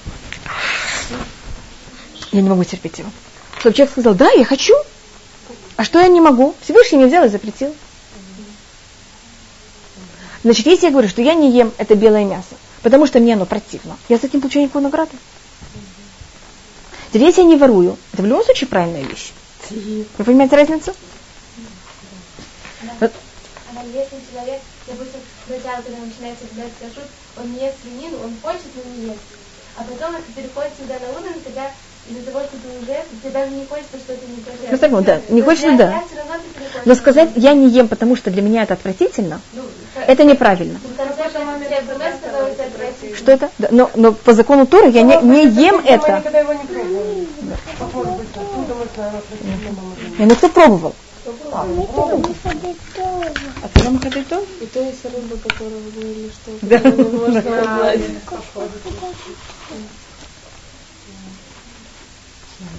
[2.31, 3.09] Я не могу терпеть его.
[3.59, 4.73] Чтобы человек сказал, да, я хочу,
[5.75, 6.55] а что я не могу?
[6.61, 7.73] Всевышний мне взял и запретил.
[10.43, 13.45] Значит, если я говорю, что я не ем это белое мясо, потому что мне оно
[13.45, 15.11] противно, я за этим получаю никакую награду.
[17.09, 19.31] Теперь, если я не ворую, это в любом случае правильная вещь.
[19.69, 20.93] Вы понимаете разницу?
[27.37, 29.21] Он не ест свинину, он хочет, но не ест.
[29.77, 31.71] А потом это переходит всегда на уровень, когда
[32.09, 34.89] из-за того, что ты уже, тебе даже не хочется, что ты не кошерный.
[34.89, 36.03] Ну, да, не хочется, есть да.
[36.09, 36.15] ты.
[36.85, 39.41] Но сказать, я не ем, потому что для меня это отвратительно,
[39.95, 40.79] это неправильно.
[40.97, 43.15] Отвратительно.
[43.15, 43.51] Что это?
[43.57, 46.21] Да, Но, но по закону Торы я не, не ем это.
[50.19, 50.95] Я, ну кто пробовал?
[51.53, 51.65] А
[53.73, 54.45] ты нам то?
[54.59, 56.79] И то есть рыба, которую вы говорили, что Да.
[57.41, 57.93] Ша-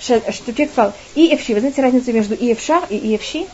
[0.00, 1.54] Что человек сказал, и эвши.
[1.54, 3.46] Вы знаете разницу между и эвшар и и эвши?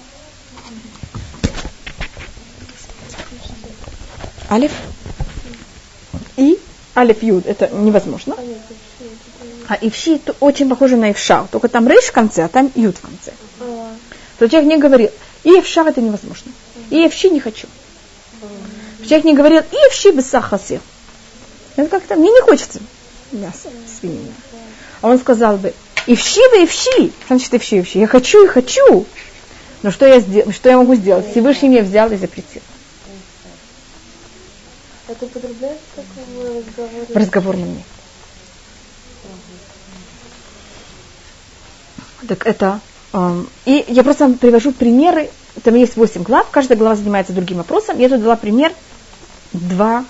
[4.51, 4.73] Алиф.
[6.37, 6.59] И
[6.97, 7.47] алиф юд.
[7.47, 8.37] Это невозможно.
[9.69, 11.47] А ивши это очень похоже на ившар.
[11.49, 13.33] Только там рейш в конце, а там юд в конце.
[14.39, 15.11] То человек не говорил,
[15.45, 16.51] и ившар это невозможно.
[16.91, 17.69] И эвши не хочу.
[19.05, 20.81] Человек не говорил, и эвши без сахаси.
[21.77, 22.81] Это как-то, мне не хочется
[23.33, 23.69] мяса
[24.01, 24.33] свинины.
[25.01, 25.73] А он сказал бы,
[26.07, 27.13] ивши вы ивши.
[27.25, 27.99] Что значит ивши ивши?
[27.99, 29.07] Я хочу и хочу.
[29.83, 30.53] Но что я, сдел...
[30.53, 31.31] что я могу сделать?
[31.31, 32.63] Всевышний меня взял и запретил.
[35.09, 37.07] Это употребляется как в разговоре?
[37.09, 37.87] В разговорном нет.
[42.29, 42.81] Так это...
[43.13, 45.31] эм, и я просто вам привожу примеры.
[45.65, 47.99] Там есть 8 глав, каждая глава занимается другим вопросом.
[47.99, 48.73] Я тут дала пример
[49.53, 50.05] два,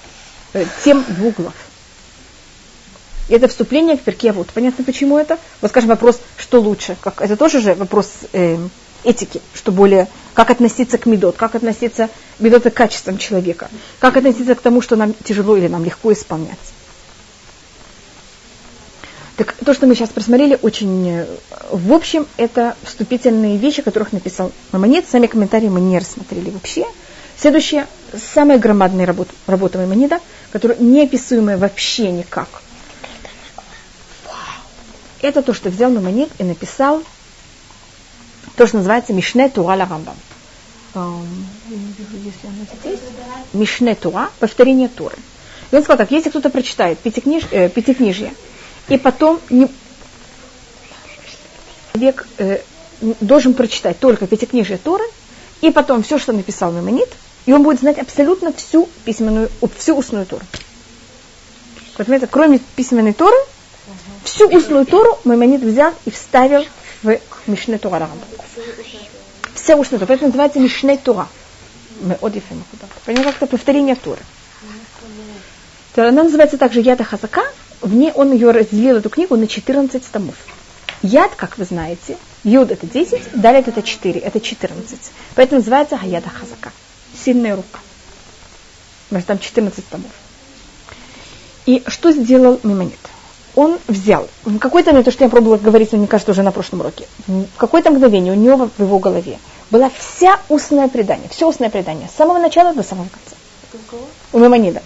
[0.53, 1.55] э, тем двух глав.
[3.31, 4.49] И это вступление в перке вот.
[4.49, 5.39] Понятно, почему это?
[5.63, 6.97] Вот скажем, вопрос, что лучше.
[7.01, 8.71] Как, это тоже же вопрос эм,
[9.05, 14.17] этики, что более, как относиться к медот, как относиться, медот это к качествам человека, как
[14.17, 16.59] относиться к тому, что нам тяжело или нам легко исполнять.
[19.37, 21.27] Так то, что мы сейчас просмотрели, очень э,
[21.71, 25.09] в общем, это вступительные вещи, которых написал Мамонет.
[25.09, 26.85] Сами комментарии мы не рассмотрели вообще.
[27.39, 27.87] Следующая,
[28.35, 30.19] самая громадная работа, работа Мамонеда,
[30.51, 32.49] которая неописуемая вообще никак.
[35.23, 37.03] Это то, что взял Мамонет и написал
[38.57, 40.17] то, что называется Мишне Тура ла Рамбам.
[40.95, 41.47] Эм.
[43.53, 45.17] Мишне Тура, повторение Туры.
[45.71, 48.35] И он сказал так, если кто-то прочитает пятикниж, э, пятикнижье,
[48.89, 49.69] и потом не...
[51.93, 52.59] человек э,
[53.21, 55.05] должен прочитать только пятикнижие Торы,
[55.61, 57.09] и потом все, что написал Мемонит,
[57.47, 60.45] и он будет знать абсолютно всю письменную, всю устную Тору.
[61.97, 63.37] Поэтому кроме письменной Торы,
[64.25, 66.65] всю устную Тору Маймонид взял и вставил
[67.03, 68.09] в Мишне Тора.
[69.55, 70.09] Вся устная Тора.
[70.09, 71.29] Поэтому называется Мишне Тора.
[72.01, 72.65] Мы одифем
[73.05, 74.21] Понимаете, как это повторение Торы.
[75.95, 77.43] То Она называется также Яда Хазака.
[77.81, 80.35] В ней он ее разделил, эту книгу, на 14 томов.
[81.03, 84.99] Яд, как вы знаете, Юд это 10, Далит это 4, это 14.
[85.35, 86.73] Поэтому называется Хаяда Хазака.
[87.25, 87.81] Сильная рука.
[89.09, 90.11] Потому что там 14 томов.
[91.67, 92.99] И что сделал Мимонит?
[93.61, 96.81] Он взял, в какое-то момент, то, что я пробовала говорить, мне кажется, уже на прошлом
[96.81, 99.39] уроке, в какое-то мгновение у него в его голове
[99.71, 104.07] была вся устное предание, все устное предание, с самого начала до самого конца.
[104.33, 104.83] У Мимонида.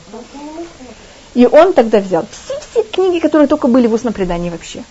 [1.35, 4.83] И он тогда взял все-все книги, которые только были в устном предании вообще.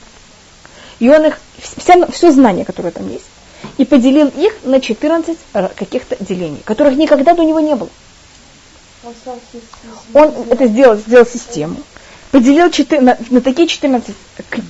[0.99, 3.25] И он их, вся, все знание, которое там есть,
[3.77, 5.37] и поделил их на 14
[5.75, 7.89] каких-то делений, которых никогда до него не было.
[10.13, 11.75] Он это сделал, сделал систему,
[12.33, 14.15] поделил 4, на, на такие 14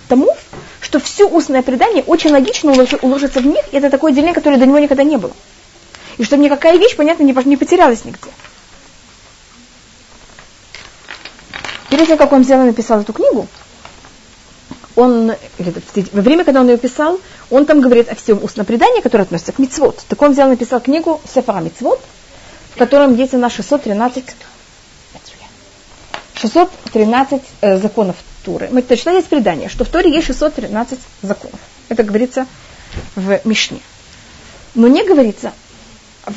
[0.09, 0.37] томов,
[0.81, 4.57] что все устное предание очень логично улож, уложится в них, и это такое деление, которое
[4.57, 5.31] до него никогда не было.
[6.17, 8.29] И чтобы никакая вещь, понятно, не, не потерялась нигде.
[11.89, 13.47] Перед тем, как он взял и написал эту книгу,
[14.97, 17.17] он, во время, когда он ее писал,
[17.49, 20.03] он там говорит о всем устном предании, которое относится к мицвод.
[20.09, 22.01] Так он взял и написал книгу Сефара Мицвод,
[22.75, 24.25] в котором есть у нас 613,
[26.35, 28.69] 613 э, законов Туры.
[28.71, 31.59] Мы читали из предания, что в Торе есть 613 законов.
[31.89, 32.47] Это говорится
[33.15, 33.79] в Мишне.
[34.75, 35.53] Но не говорится,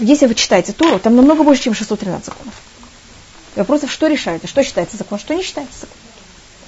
[0.01, 2.55] если вы читаете Туру, там намного больше, чем 613 законов.
[3.55, 5.97] Вопросов, что решается, что считается закон, что не считается закон.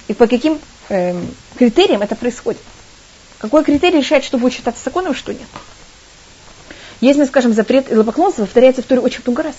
[0.07, 1.21] И по каким э,
[1.57, 2.61] критериям это происходит.
[3.37, 5.47] Какой критерий решает, что будет считаться законом, а что нет.
[6.99, 9.55] Если, скажем, запрет идолопоклонства повторяется в Торе очень много раз.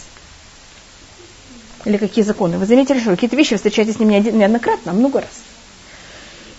[1.84, 2.58] Или какие законы.
[2.58, 5.30] Вы заметили, что какие-то вещи встречаетесь с ним неоднократно, а много раз.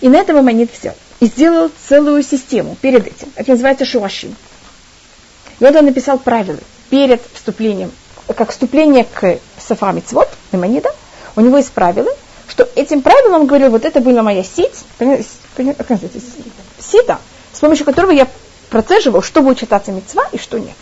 [0.00, 0.94] И на этого Манит взял.
[1.20, 3.32] И сделал целую систему перед этим.
[3.36, 4.34] Это называется шуашим.
[5.60, 6.58] И вот он написал правила
[6.90, 7.92] перед вступлением,
[8.26, 10.90] как вступление к Сафа Мицвод, Маймонида,
[11.36, 12.10] у него есть правила,
[12.48, 14.84] что этим правилом он говорил, вот это была моя сеть,
[16.80, 17.18] сита,
[17.52, 18.26] с помощью которого я
[18.70, 20.76] процеживал, что будет считаться мецва и что нет.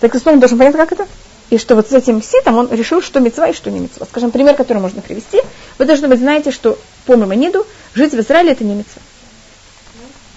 [0.00, 1.06] Так снова должен понять, как это?
[1.54, 4.06] И что вот с этим ситом он решил, что мецва и что не мецва.
[4.06, 5.40] Скажем, пример, который можно привести.
[5.78, 7.64] Вы должны быть знаете, что по Мамониду
[7.94, 9.00] жить в Израиле это не мецва.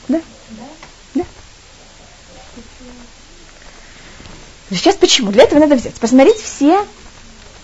[0.07, 0.21] Да?
[1.15, 1.23] Да.
[4.69, 5.31] Сейчас почему?
[5.31, 6.85] Для этого надо взять, посмотреть все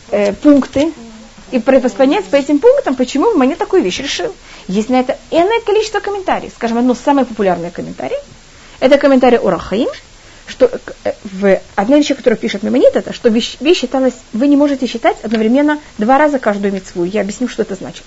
[0.09, 0.91] э, пункты
[1.51, 4.33] и понять по этим пунктам, почему Мамонид такую вещь решил.
[4.67, 6.53] Есть на это энное количество комментариев.
[6.55, 8.17] Скажем, одно самое популярное комментарий.
[8.79, 9.89] Это комментарий Урахаим,
[10.47, 10.69] что
[11.03, 14.87] э, в одна вещь, которую пишет Мемонит, это что вещь, вещь считалась, вы не можете
[14.87, 17.03] считать одновременно два раза каждую мецву.
[17.03, 18.03] Я объясню, что это значит.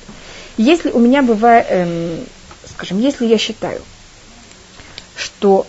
[0.57, 2.27] Если у меня бывает, эм,
[2.71, 3.81] скажем, если я считаю,
[5.17, 5.67] что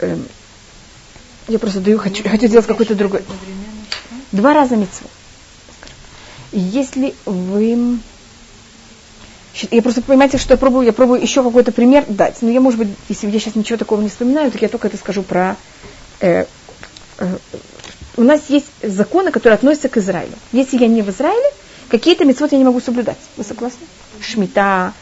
[0.00, 0.26] эм,
[1.48, 3.22] я просто даю, хочу, хочу сделать какой-то другой.
[4.32, 5.08] Два раза мецву.
[6.52, 7.98] Если вы
[9.70, 12.40] я просто понимаете, что я пробую, я пробую еще какой-то пример дать.
[12.40, 14.96] Но я, может быть, если я сейчас ничего такого не вспоминаю, так я только это
[14.96, 15.56] скажу про...
[16.20, 16.46] Э,
[17.18, 17.36] э,
[18.16, 20.34] у нас есть законы, которые относятся к Израилю.
[20.52, 21.50] Если я не в Израиле,
[21.88, 23.18] какие-то мецвод я не могу соблюдать.
[23.36, 23.86] Вы согласны?
[24.20, 24.92] Шмита,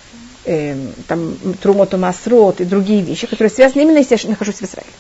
[0.45, 4.93] э, там, Трумоту Масрот и другие вещи, которые связаны именно, если я нахожусь в Израиле.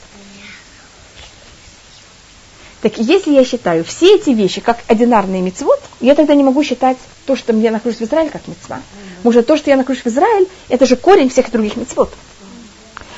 [2.83, 6.97] Так если я считаю все эти вещи как одинарный мецвод, я тогда не могу считать
[7.27, 8.81] то, что я нахожусь в Израиле, как мецва.
[9.23, 12.11] Может, то, что я нахожусь в Израиле, это же корень всех других мецвод.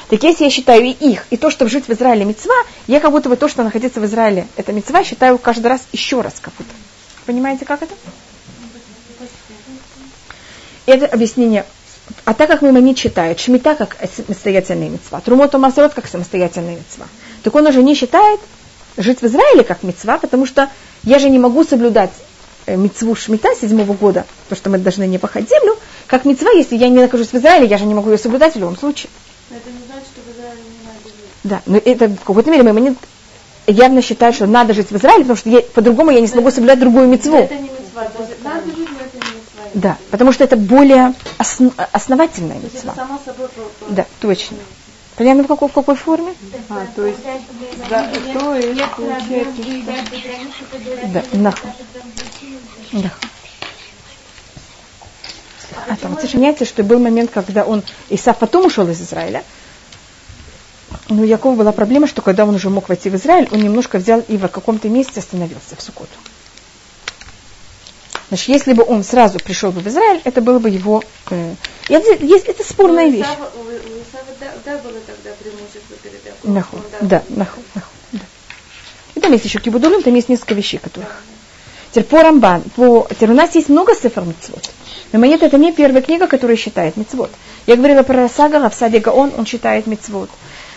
[0.08, 2.54] Так если я считаю и их, и то, что жить в Израиле мецва,
[2.88, 6.20] я как будто бы то, что находиться в Израиле, это мецва, считаю каждый раз еще
[6.20, 6.72] раз как будто.
[7.24, 7.94] Понимаете, как это?
[10.86, 11.64] Это объяснение.
[12.24, 17.06] А так как Мимонит считает Шмита как самостоятельная мецва, Трумота Масрот как самостоятельная мецва,
[17.44, 18.40] так он уже не считает
[18.96, 20.68] жить в Израиле как мецва, потому что
[21.04, 22.12] я же не могу соблюдать
[22.66, 25.76] э, мецву Шмита седьмого года, то, что мы должны не пахать землю,
[26.06, 28.58] как мецва, если я не нахожусь в Израиле, я же не могу ее соблюдать в
[28.58, 29.10] любом случае.
[29.50, 31.14] Но это не значит, что в Израиле не надо жить.
[31.44, 32.96] Да, но это в какой-то мере мы
[33.66, 36.80] явно считают, что надо жить в Израиле, потому что я, по-другому я не смогу соблюдать
[36.80, 37.36] другую мецву.
[37.36, 38.08] Это не мецва.
[38.44, 39.62] Надо жить, но это не мецва.
[39.74, 43.06] Да, потому что это более основ, основательная То есть это мецва.
[43.06, 44.56] само собой про- про- Да, точно.
[45.16, 46.34] Понятно, в какой, в какой форме?
[46.70, 47.20] А, то есть,
[47.90, 49.62] да, то есть, получается,
[51.12, 51.70] Да, нахуй.
[52.92, 53.12] Да.
[55.88, 59.42] А там сохраняется, что был момент, когда он, Исав потом ушел из Израиля,
[61.08, 63.98] но у Якова была проблема, что когда он уже мог войти в Израиль, он немножко
[63.98, 66.08] взял и в каком-то месте остановился, в Сукоту.
[68.32, 71.04] Значит, если бы он сразу пришел бы в Израиль, это было бы его...
[71.28, 71.54] Э,
[71.90, 73.26] это, есть, это спорная У вещь.
[73.26, 76.54] У Исава да, да, было тогда преимущество перед Яковом.
[76.54, 76.78] Нахуй.
[76.78, 78.20] Он, Да, нахуй, нахуй, да.
[79.16, 81.22] И там есть еще кибудулим, там есть несколько вещей, которых.
[81.90, 83.06] Теперь по Рамбан, по...
[83.10, 84.70] Теперь у нас есть много цифр митцвот.
[85.12, 87.30] Но монета это не первая книга, которая считает мицвод.
[87.66, 90.30] Я говорила про Сагара в саде Гаон, он считает мицвод.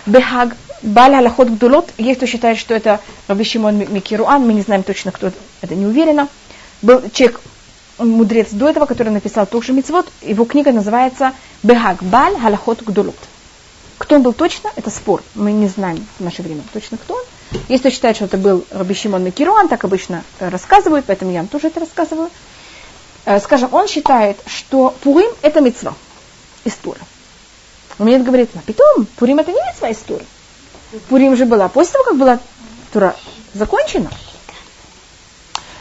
[0.05, 4.83] Бехаг, Баля Аллахот Гдулот, есть кто считает, что это Раби Шимон Микируан, мы не знаем
[4.83, 6.27] точно, кто это не уверена.
[6.85, 7.41] Был человек,
[7.97, 13.15] мудрец до этого, который написал тоже мицвод, его книга называется Бехаг, Баль Аллахот Гдулот.
[13.97, 15.23] Кто он был точно, это спор.
[15.33, 17.23] Мы не знаем в наше время точно, кто он.
[17.69, 19.31] Есть кто считает, что это был Раби Шимон
[19.67, 22.29] так обычно э, рассказывают, поэтому я вам тоже это рассказываю.
[23.25, 25.95] Э, Скажем, он считает, что Пурим это мецва
[26.65, 26.99] из Тура.
[27.97, 30.23] Он мне говорит, а потом, Пурим это не мецва из Тура.
[31.09, 32.39] Пурим же была после того, как была
[32.93, 33.15] Тура
[33.55, 34.11] закончена.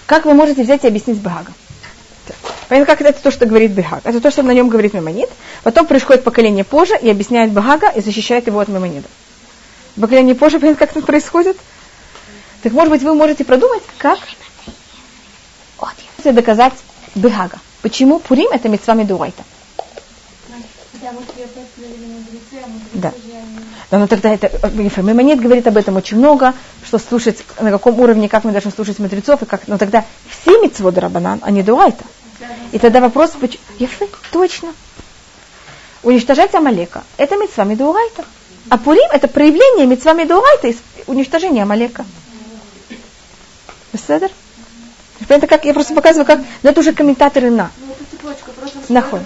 [0.06, 1.52] Как вы можете взять и объяснить Бхага?
[2.68, 4.00] Понятно, как это, это то, что говорит Бхаг.
[4.04, 5.28] Это то, что на нем говорит Мемонид.
[5.62, 9.08] Потом приходит поколение позже и объясняет Бхага и защищает его от Мемонида.
[10.00, 11.56] Поколение позже, понятно, как это происходит?
[12.62, 14.18] Так, может быть, вы можете продумать, как
[16.32, 16.72] доказать
[17.14, 17.58] Бхага.
[17.82, 19.44] Почему Пурим это мецва Медурайта?
[22.94, 23.12] Да.
[23.98, 26.52] Но тогда это, Мемонид говорит об этом очень много,
[26.84, 30.60] что слушать, на каком уровне, как мы должны слушать мудрецов, и как, но тогда все
[30.60, 32.04] митцводы Рабанан, а не Дуайта.
[32.72, 34.74] И тогда вопрос, почему, Ефы, точно.
[36.02, 38.24] Уничтожать Амалека, это митцва Медурайта.
[38.68, 40.76] А Пурим это проявление митцва Медурайта, из
[41.06, 42.04] уничтожения Амалека.
[43.92, 44.30] Беседер?
[45.28, 47.70] Это как, я просто показываю, как, но это уже комментаторы на.
[47.78, 49.20] Ну, это цепочка, просто, Нахуй.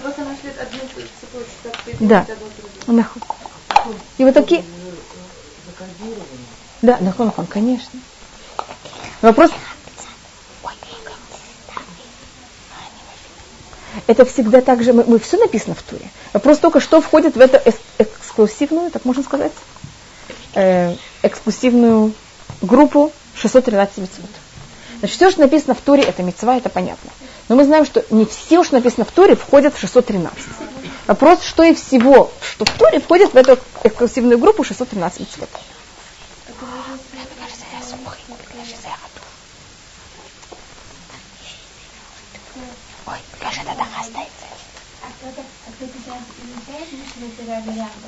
[1.99, 2.25] Да.
[2.85, 3.21] Нахуй.
[4.17, 4.63] И вот такие...
[6.81, 7.99] Да, нахон, нахон, конечно.
[9.21, 9.51] Вопрос...
[14.07, 16.09] Это всегда так же, мы, мы все написано в туре.
[16.33, 17.59] Вопрос только, что входит в эту
[17.97, 19.51] эксклюзивную, так можно сказать,
[20.55, 22.13] э, эксклюзивную
[22.61, 24.29] группу 613 митцвот.
[24.99, 27.09] Значит, все, что написано в туре, это мецва, это понятно.
[27.47, 30.37] Но мы знаем, что не все, что написано в туре, входят в 613.
[31.09, 35.49] Вопрос, что и всего, что в Торе входит в эту эксклюзивную группу 613 митцвот.
[43.07, 43.89] Ой, Леша, это дага.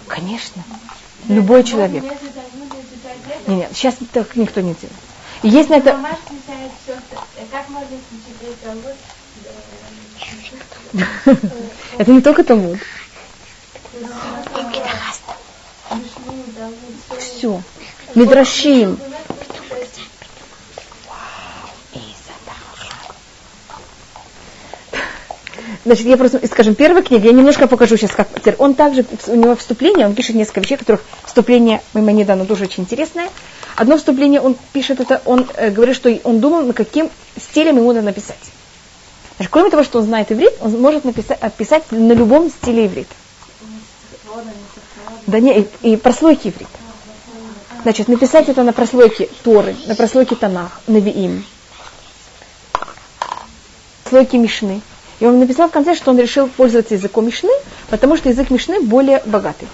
[0.07, 0.63] Конечно.
[1.27, 2.03] Любой человек.
[2.03, 2.21] Нет,
[3.47, 4.93] нет, сейчас так никто не делает.
[5.41, 5.99] Есть на это...
[11.97, 12.79] Это не только Талмуд.
[17.17, 17.61] Все.
[18.15, 18.99] Мидрашим.
[25.83, 28.27] Значит, я просто, скажем, первая книга, я немножко покажу сейчас, как.
[28.59, 32.83] Он также, у него вступление, он пишет несколько вещей, которых вступление Маймонида, оно тоже очень
[32.83, 33.29] интересное.
[33.75, 37.93] Одно вступление он пишет, это он э, говорит, что он думал, на каким стилем ему
[37.93, 38.37] надо написать.
[39.41, 43.15] Значит, кроме того, что он знает иврит, он может написать, описать на любом стиле иврита.
[45.25, 46.69] Да не, и, и прослойки иврита.
[47.81, 51.43] Значит, написать это на прослойке Торы, на прослойке Танах, Навиим,
[54.03, 54.83] прослойке Мишны.
[55.19, 57.49] И он написал в конце, что он решил пользоваться языком Мишны,
[57.89, 59.67] потому что язык Мишны более богатый.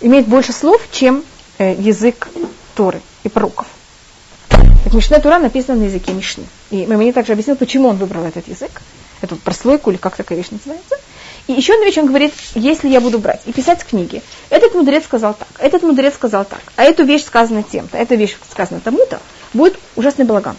[0.00, 1.22] Имеет больше слов, чем
[1.58, 2.28] э, язык
[2.74, 3.68] Торы и пророков.
[4.84, 6.44] Так Мишна Тура написана на языке Мишны.
[6.70, 8.82] И мне также объяснил, почему он выбрал этот язык,
[9.20, 10.96] эту прослойку, или как такая вещь называется.
[11.46, 15.04] И еще одна вещь, он говорит, если я буду брать и писать книги, этот мудрец
[15.04, 19.20] сказал так, этот мудрец сказал так, а эту вещь сказана тем-то, эта вещь сказана тому-то,
[19.52, 20.56] будет ужасный балаган.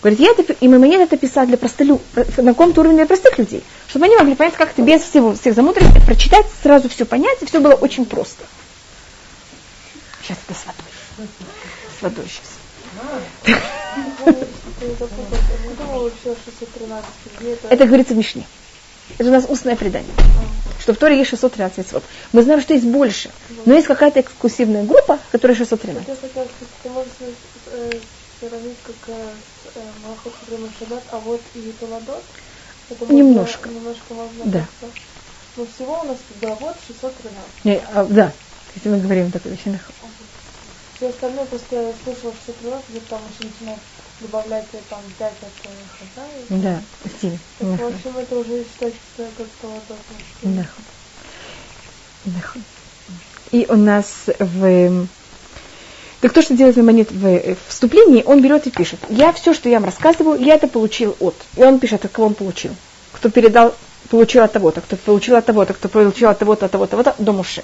[0.00, 3.62] Говорит, я это, и мне это писать для простолю, на каком-то уровне для простых людей,
[3.88, 7.46] чтобы они могли понять, как это без всего, всех замудренностей, прочитать, сразу все понять, и
[7.46, 8.44] все было очень просто.
[10.22, 11.28] Сейчас это с водой.
[11.98, 12.63] С водой сейчас.
[17.70, 18.46] Это говорится в Мишне.
[19.18, 20.12] Это у нас устное предание.
[20.80, 22.02] Что в Торе есть 613 митцвот.
[22.32, 23.30] Мы знаем, что есть больше.
[23.64, 26.08] Но есть какая-то эксклюзивная группа, которая 613.
[26.08, 26.50] Я хотела сказать,
[26.82, 27.32] ты можешь э,
[27.62, 27.90] э,
[28.42, 28.50] э,
[33.00, 33.68] а Немножко.
[34.44, 34.66] Да.
[35.56, 37.64] Но всего у нас да, вот 613.
[37.64, 38.32] Не, а, да,
[38.74, 39.78] если мы говорим такой вещи.
[40.96, 43.80] Все остальное просто я слышала 613, где там еще начинают
[44.20, 46.62] добавлять э, там 5 от э, хозяев.
[46.62, 46.82] Да,
[47.16, 47.38] стиль.
[47.58, 49.98] Так, в общем, это уже считается как Толадот.
[50.42, 50.66] Да.
[52.24, 52.40] Да.
[53.50, 54.06] И у нас
[54.38, 55.06] в...
[56.20, 59.00] Так то, что делает Мамонит в э, вступлении, он берет и пишет.
[59.08, 61.34] Я все, что я вам рассказываю, я это получил от.
[61.56, 62.74] И он пишет, от кого он получил.
[63.12, 63.74] Кто передал,
[64.10, 67.32] получил от того-то, кто получил от того-то, кто получил от того-то, от того-то, того-то, до
[67.32, 67.62] Муше.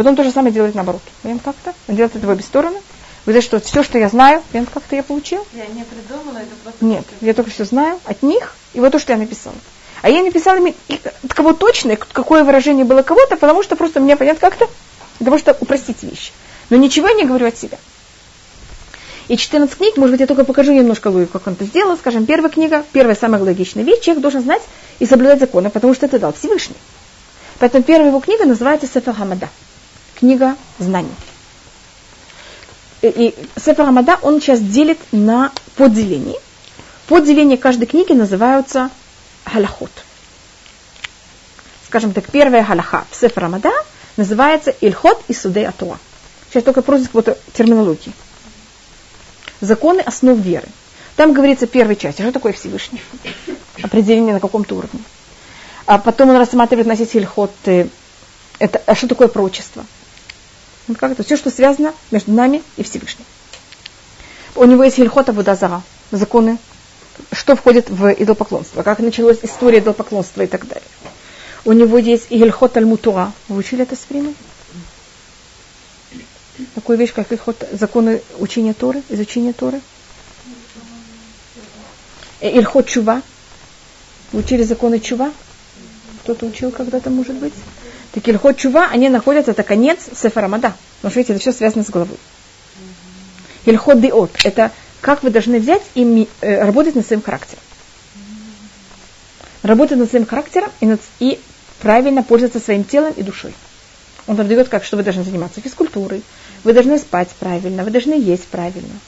[0.00, 1.02] Потом то же самое делает наоборот.
[1.20, 1.74] Понимаете, как-то?
[1.86, 2.78] Он делает это в обе стороны.
[3.26, 5.46] Вы знаете, что все, что я знаю, понимаете, как-то я получил?
[5.52, 6.82] Я не придумала, это просто...
[6.82, 9.56] Нет, я только все знаю от них, и вот то, что я написала.
[10.00, 14.00] А я написала им и от кого точно, какое выражение было кого-то, потому что просто
[14.00, 14.70] мне понятно как-то,
[15.22, 16.32] того, чтобы упростить вещи.
[16.70, 17.76] Но ничего я не говорю от себя.
[19.28, 21.98] И 14 книг, может быть, я только покажу немножко логику, как он это сделал.
[21.98, 24.62] Скажем, первая книга, первая самая логичная вещь, человек должен знать
[24.98, 26.76] и соблюдать законы, потому что это дал Всевышний.
[27.58, 29.50] Поэтому первая его книга называется Сефер Хамада.
[30.20, 31.14] Книга знаний.
[33.00, 36.38] И, Сефер Хамада он сейчас делит на подделения.
[37.06, 38.90] Подделения каждой книги называются
[39.44, 39.90] халахот.
[41.86, 43.72] Скажем так, первая халаха в Сефер Хамада
[44.18, 45.98] называется Ильхот и Судей Атуа.
[46.50, 48.12] Сейчас только просит какой-то терминологии.
[49.62, 50.68] Законы основ веры.
[51.16, 53.02] Там говорится в первой части, что такое Всевышний.
[53.82, 55.00] Определение на каком-то уровне.
[55.86, 57.86] А потом он рассматривает Ильхот, э,
[58.58, 59.86] это, а что такое прочество.
[60.98, 61.22] Как это?
[61.22, 63.24] Все, что связано между нами и Всевышним.
[64.56, 66.58] У него есть Ильхот Абудазара, законы,
[67.32, 70.82] что входит в идолопоклонство, как началась история идолопоклонства и так далее.
[71.64, 73.32] У него есть Ильхот Альмутура.
[73.48, 74.34] Вы учили это с временем?
[76.74, 79.80] Такую вещь, как Ильхот, законы учения Торы, изучения Торы.
[82.40, 83.22] Ильхот Чува.
[84.32, 85.32] Вы учили законы Чува?
[86.22, 87.54] Кто-то учил когда-то, может быть?
[88.12, 90.74] Так Ильхот Чува, они находятся, это конец Сефарамада.
[91.00, 92.16] Потому что, видите, это все связано с головой.
[93.66, 97.62] Ильхот Диот, это как вы должны взять и э, работать над своим характером.
[99.62, 101.38] Работать над своим характером и, над- и
[101.80, 103.54] правильно пользоваться своим телом и душой.
[104.26, 106.22] Он там дает, как, что вы должны заниматься физкультурой,
[106.64, 108.98] вы должны спать правильно, вы должны есть правильно.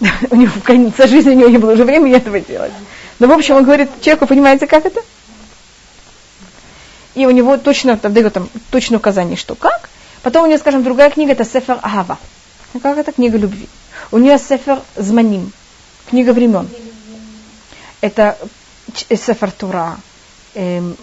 [0.30, 2.72] У него в конце жизни у него не было уже времени этого делать.
[3.18, 5.00] Но, в общем, он говорит человеку, понимаете, как это?
[7.14, 9.88] И у него точно там дает там точное указание, что как.
[10.22, 12.18] Потом у него, скажем, другая книга, это Сефер Агава.
[12.72, 13.12] Ну, как это?
[13.12, 13.68] Книга любви.
[14.12, 15.52] У нее Сефер Зманим.
[16.08, 16.68] Книга времен.
[18.00, 18.38] Это
[18.94, 19.98] Ч- Сефер Тура.
[20.54, 20.96] Эм,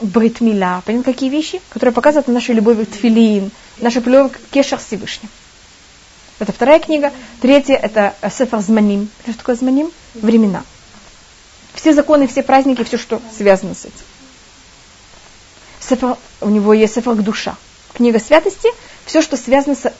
[0.00, 0.82] Брит Мила.
[0.84, 1.60] Понимаете, какие вещи?
[1.70, 5.28] Которые показывают нашу любовь к Тфилин, нашу любовь к Кешах Всевышним.
[6.40, 7.12] Это вторая книга.
[7.40, 9.08] Третья это Сефер Зманим.
[9.22, 9.90] Что такое Зманим?
[10.14, 10.62] Времена.
[11.74, 13.94] все законы, все праздники, все, что связано с этим.
[15.88, 17.56] Сефер, у него есть сефер душа,
[17.92, 18.70] книга святости,
[19.04, 19.92] все, что связано с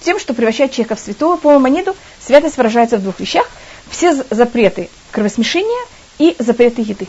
[0.00, 1.36] тем, что превращает человека в святого.
[1.36, 3.48] По монету святость выражается в двух вещах.
[3.90, 5.86] Все запреты кровосмешения
[6.18, 7.08] и запреты еды.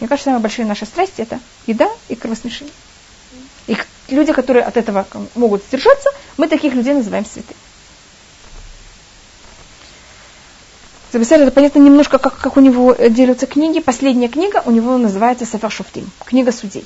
[0.00, 2.74] Мне кажется, самая большая наша страсть это еда и кровосмешение.
[3.68, 3.76] И
[4.08, 5.06] люди, которые от этого
[5.36, 7.56] могут сдержаться, мы таких людей называем святыми.
[11.14, 13.78] это понятно немножко, как, как у него делятся книги.
[13.78, 16.84] Последняя книга у него называется Сафар Шуфтим, книга судей.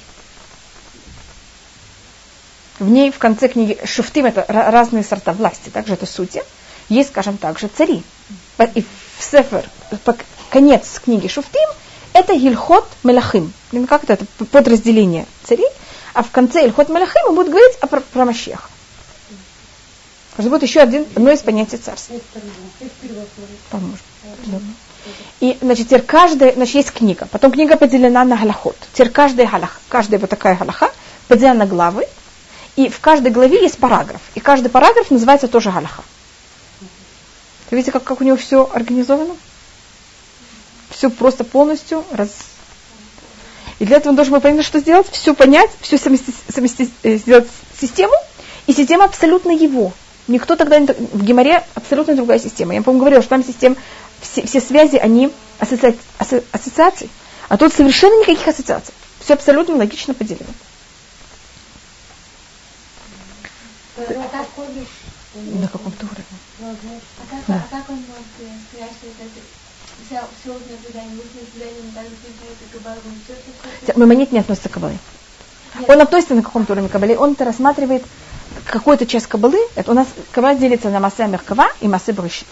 [2.79, 6.43] В ней в конце книги Шуфтим это разные сорта власти, также это судьи.
[6.89, 8.03] Есть, скажем так же, цари.
[8.75, 9.69] И в Сефер,
[10.51, 11.69] конец книги Шуфтим,
[12.13, 13.53] это Ильхот Мелахим.
[13.89, 14.15] Как это?
[14.15, 15.69] Это подразделение царей.
[16.15, 18.69] А в конце Ильхот Мелахим он будет говорить о про, про Машеха.
[20.39, 22.15] Это будет еще один, одно из понятий царства.
[23.71, 24.05] Поможет.
[25.41, 27.27] И, значит, теперь каждая, значит, есть книга.
[27.33, 28.77] Потом книга поделена на галахот.
[28.93, 30.93] Теперь каждая галах, каждая вот такая галаха
[31.27, 32.07] поделена на главы.
[32.79, 34.21] И в каждой главе есть параграф.
[34.37, 36.05] И каждый параграф называется тоже галаха.
[37.73, 39.35] Вы видите, как, как у него все организовано?
[40.89, 42.31] Все просто полностью раз...
[43.81, 47.17] И для этого он должен был понять, что сделать, все понять, все совместить, совместить, э,
[47.17, 47.49] сделать
[47.81, 48.15] систему,
[48.69, 49.93] и система абсолютно его.
[50.29, 50.87] Никто тогда не...
[50.87, 52.75] В Геморе абсолютно другая система.
[52.75, 53.75] Я, по-моему, говорила, что там система,
[54.21, 55.97] все, все связи, они ассоци...
[56.19, 56.45] асо...
[56.53, 57.11] ассоциации.
[57.49, 58.95] А тут совершенно никаких ассоциаций.
[59.19, 60.53] Все абсолютно логично поделено.
[65.61, 66.25] На каком-то уровне.
[66.61, 66.75] А
[67.31, 67.55] как, да.
[67.55, 68.25] а как он может
[68.71, 69.29] сказать, что это
[73.97, 74.99] Мамонит не относится к кабале.
[75.87, 78.05] Он относится на каком-то уровне кабалы, он это рассматривает
[78.67, 82.49] какую-то часть кабалы, это у нас кабала делится на массе меркава и массе брышит.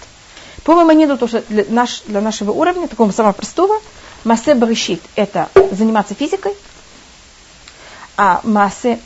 [0.65, 3.81] По Мамониту, то, что для, наш, для нашего уровня, такого самого простого,
[4.25, 6.55] массе брышит это заниматься физикой,
[8.17, 8.99] а массе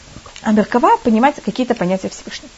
[0.43, 2.51] Амеркава понимать какие-то понятия Всевышнего.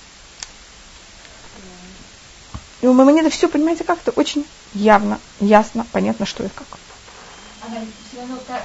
[2.81, 6.67] И у Маймонида все, понимаете, как-то очень явно, ясно, понятно, что и как.
[7.65, 7.79] Ага,
[8.11, 8.65] все равно как,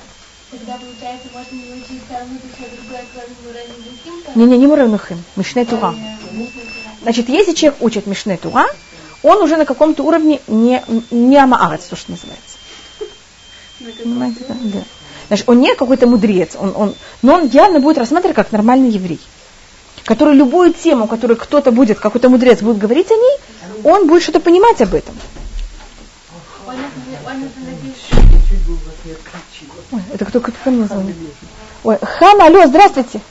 [0.50, 4.46] тогда получается, можно не учить другое, кроме?
[4.46, 5.94] Не-не, не Муранихим, Мишне Тура.
[7.04, 8.66] Значит, если человек учит Мишне Тура,
[9.22, 12.58] он уже на каком-то уровне не, не Амаарец, то, что называется.
[13.80, 14.56] Понимаете, да?
[14.60, 14.84] да.
[15.28, 19.20] Значит, он не какой-то мудрец, он, он, но он явно будет рассматривать как нормальный еврей,
[20.06, 23.38] который любую тему, которую кто-то будет, какой-то мудрец будет говорить о ней,
[23.84, 25.16] он будет что-то понимать об этом.
[29.92, 31.16] Ой, это кто, кто ко мне звонит?
[31.84, 33.22] Ой, Хама, алло, здравствуйте.